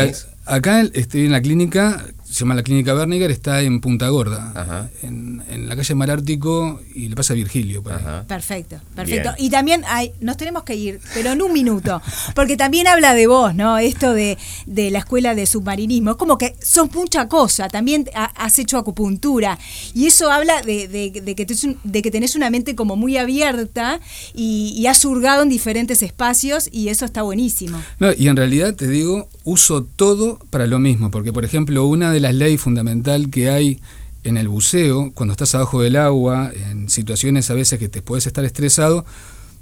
acá 0.45 0.81
estoy 0.93 1.25
en 1.25 1.31
la 1.31 1.41
clínica 1.41 2.05
se 2.31 2.39
llama 2.39 2.55
la 2.55 2.63
Clínica 2.63 2.93
Berniger, 2.93 3.29
está 3.29 3.61
en 3.61 3.81
Punta 3.81 4.07
Gorda, 4.07 4.89
En, 5.03 5.41
la 5.67 5.75
calle 5.75 5.95
Mar 5.95 6.11
Ártico 6.11 6.81
y 6.95 7.09
le 7.09 7.15
pasa 7.15 7.33
a 7.33 7.35
Virgilio. 7.35 7.83
Perfecto, 8.27 8.77
perfecto. 8.95 9.31
Y 9.37 9.49
también 9.49 9.83
hay, 9.85 10.13
nos 10.21 10.37
tenemos 10.37 10.63
que 10.63 10.75
ir, 10.75 10.99
pero 11.13 11.31
en 11.31 11.41
un 11.41 11.51
minuto, 11.51 12.01
porque 12.35 12.55
también 12.55 12.87
habla 12.87 13.13
de 13.13 13.27
vos, 13.27 13.53
¿no? 13.53 13.77
Esto 13.77 14.13
de, 14.13 14.37
la 14.65 14.99
escuela 14.99 15.35
de 15.35 15.45
submarinismo. 15.45 16.11
Es 16.11 16.17
como 16.17 16.37
que 16.37 16.55
son 16.61 16.89
mucha 16.93 17.27
cosa, 17.27 17.67
también 17.67 18.09
has 18.13 18.57
hecho 18.59 18.77
acupuntura 18.77 19.59
y 19.93 20.07
eso 20.07 20.31
habla 20.31 20.61
de, 20.61 20.87
que, 21.35 21.45
de 21.83 22.01
que 22.01 22.11
tenés 22.11 22.35
una 22.35 22.49
mente 22.49 22.75
como 22.75 22.95
muy 22.95 23.17
abierta 23.17 23.99
y, 24.33 24.73
y 24.77 24.87
has 24.87 25.03
hurgado 25.03 25.43
en 25.43 25.49
diferentes 25.49 26.01
espacios 26.01 26.69
y 26.71 26.87
eso 26.87 27.03
está 27.03 27.23
buenísimo. 27.23 27.81
y 28.17 28.27
en 28.27 28.37
realidad 28.37 28.73
te 28.73 28.87
digo, 28.87 29.27
uso 29.43 29.83
todo 29.83 30.39
para 30.49 30.65
lo 30.65 30.79
mismo, 30.79 31.11
porque 31.11 31.33
por 31.33 31.43
ejemplo 31.43 31.85
una 31.85 32.11
de 32.11 32.20
las 32.21 32.35
leyes 32.35 32.61
fundamental 32.61 33.29
que 33.29 33.49
hay 33.49 33.81
en 34.23 34.37
el 34.37 34.47
buceo, 34.47 35.11
cuando 35.13 35.33
estás 35.33 35.55
abajo 35.55 35.81
del 35.81 35.95
agua, 35.95 36.51
en 36.69 36.89
situaciones 36.89 37.49
a 37.49 37.53
veces 37.53 37.79
que 37.79 37.89
te 37.89 38.01
puedes 38.01 38.27
estar 38.27 38.45
estresado, 38.45 39.05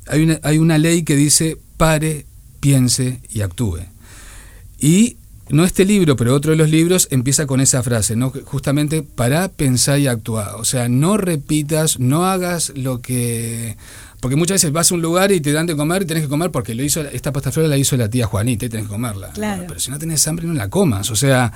hay 0.08 0.24
una, 0.24 0.40
hay 0.44 0.58
una 0.58 0.78
ley 0.78 1.04
que 1.04 1.16
dice 1.16 1.58
pare, 1.78 2.26
piense 2.60 3.22
y 3.30 3.42
actúe. 3.42 3.80
Y 4.80 5.18
no 5.50 5.64
este 5.64 5.86
libro, 5.86 6.16
pero 6.16 6.36
otro 6.36 6.52
de 6.52 6.58
los 6.58 6.70
libros 6.70 7.08
empieza 7.10 7.48
con 7.48 7.60
esa 7.60 7.82
frase, 7.82 8.16
¿no? 8.16 8.32
justamente 8.46 9.02
para 9.02 9.48
pensar 9.48 10.00
y 10.00 10.08
actuar. 10.08 10.56
O 10.56 10.66
sea, 10.66 10.90
no 10.90 11.18
repitas, 11.18 12.00
no 12.00 12.26
hagas 12.26 12.72
lo 12.76 13.02
que 13.02 13.78
porque 14.20 14.36
muchas 14.36 14.56
veces 14.56 14.72
vas 14.74 14.92
a 14.92 14.96
un 14.96 15.02
lugar 15.02 15.32
y 15.32 15.40
te 15.40 15.54
dan 15.54 15.66
de 15.66 15.76
comer 15.78 16.02
y 16.02 16.06
tenés 16.06 16.24
que 16.24 16.30
comer 16.30 16.52
porque 16.52 16.76
lo 16.76 16.84
hizo 16.84 17.02
esta 17.02 17.32
pasta 17.32 17.52
flora 17.52 17.70
la 17.70 17.78
hizo 17.78 17.96
la 17.96 18.10
tía 18.10 18.26
Juanita 18.26 18.66
y 18.66 18.70
tenés 18.70 18.86
que 18.88 18.92
comerla. 18.92 19.32
pero 19.68 19.80
si 19.80 19.92
no 19.92 19.98
tenés 19.98 20.28
hambre 20.28 20.46
no 20.46 20.54
la 20.54 20.70
comas, 20.70 21.10
o 21.10 21.16
sea, 21.16 21.54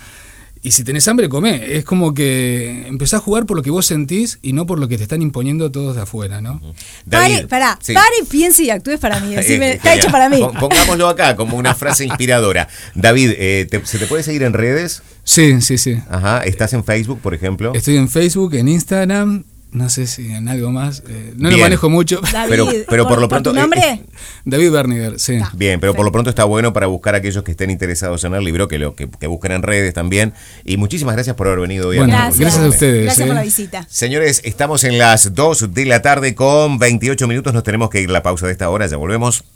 y 0.63 0.71
si 0.71 0.85
tenés 0.85 1.05
hambre 1.09 1.27
come, 1.27 1.75
es 1.77 1.83
como 1.83 2.13
que 2.13 2.87
empezás 2.87 3.19
a 3.19 3.23
jugar 3.23 3.45
por 3.45 3.57
lo 3.57 3.63
que 3.63 3.69
vos 3.69 3.85
sentís 3.85 4.39
y 4.41 4.53
no 4.53 4.65
por 4.65 4.79
lo 4.79 4.87
que 4.87 4.95
te 4.97 5.03
están 5.03 5.21
imponiendo 5.21 5.69
todos 5.71 5.97
de 5.97 6.03
afuera, 6.03 6.39
¿no? 6.39 6.61
Pare, 7.09 7.45
pará, 7.47 7.77
pare, 7.85 8.15
piense 8.29 8.63
y 8.63 8.69
actúes 8.69 8.97
para 8.97 9.19
mí, 9.19 9.35
está 9.35 9.93
hecho 9.93 10.09
para 10.09 10.29
mí. 10.29 10.39
Pongámoslo 10.59 11.09
acá 11.09 11.35
como 11.35 11.57
una 11.57 11.75
frase 11.75 12.05
inspiradora. 12.05 12.69
David, 12.95 13.31
eh, 13.37 13.81
¿se 13.83 13.99
te 13.99 14.07
puede 14.07 14.23
seguir 14.23 14.43
en 14.43 14.53
redes? 14.53 15.03
Sí, 15.25 15.59
sí, 15.61 15.77
sí. 15.77 15.97
Ajá, 16.09 16.39
¿estás 16.45 16.71
en 16.71 16.85
Facebook, 16.85 17.19
por 17.19 17.33
ejemplo? 17.33 17.73
Estoy 17.75 17.97
en 17.97 18.07
Facebook, 18.07 18.55
en 18.55 18.69
Instagram 18.69 19.43
no 19.73 19.89
sé 19.89 20.07
si 20.07 20.31
en 20.31 20.47
algo 20.47 20.71
más. 20.71 21.03
eh, 21.07 21.33
no 21.35 21.49
Bien. 21.49 21.59
lo 21.59 21.65
manejo 21.65 21.89
mucho. 21.89 22.21
David, 22.31 22.49
Pero- 22.49 22.67
pero 22.89 23.07
por 23.07 23.19
lo 23.19 23.27
pronto, 23.27 23.51
tu 23.51 23.57
eh, 23.57 23.61
nombre? 23.61 23.81
eh, 23.81 24.01
David 24.45 24.71
Berniger, 24.71 25.19
sí. 25.19 25.39
Bien, 25.53 25.79
pero 25.79 25.93
por 25.93 26.05
lo 26.05 26.11
pronto 26.11 26.29
está 26.29 26.43
bueno 26.45 26.73
para 26.73 26.87
buscar 26.87 27.15
a 27.15 27.17
aquellos 27.17 27.43
que 27.43 27.51
estén 27.51 27.69
interesados 27.69 28.23
en 28.23 28.33
el 28.33 28.43
libro, 28.43 28.67
que 28.67 28.77
lo 28.79 28.95
que, 28.95 29.09
que 29.09 29.27
busquen 29.27 29.51
en 29.53 29.63
redes 29.63 29.93
también. 29.93 30.33
Y 30.63 30.77
muchísimas 30.77 31.15
gracias 31.15 31.35
por 31.35 31.47
haber 31.47 31.59
venido 31.59 31.89
hoy. 31.89 31.97
a 31.97 31.99
Bueno, 32.01 32.13
Gracias. 32.15 32.39
gracias 32.39 32.63
a 32.63 32.69
ustedes. 32.69 33.03
Gracias 33.05 33.25
eh. 33.25 33.27
por 33.27 33.35
la 33.35 33.43
visita. 33.43 33.87
Señores, 33.89 34.41
estamos 34.45 34.83
en 34.83 34.97
las 34.97 35.33
2 35.33 35.73
de 35.73 35.85
la 35.85 36.01
tarde 36.01 36.35
con 36.35 36.77
28 36.79 37.27
minutos. 37.27 37.53
Nos 37.53 37.63
tenemos 37.63 37.89
que 37.89 38.01
ir 38.01 38.09
a 38.09 38.13
la 38.13 38.23
pausa 38.23 38.45
de 38.45 38.51
esta 38.51 38.69
hora. 38.69 38.85
Ya 38.87 38.97
volvemos. 38.97 39.43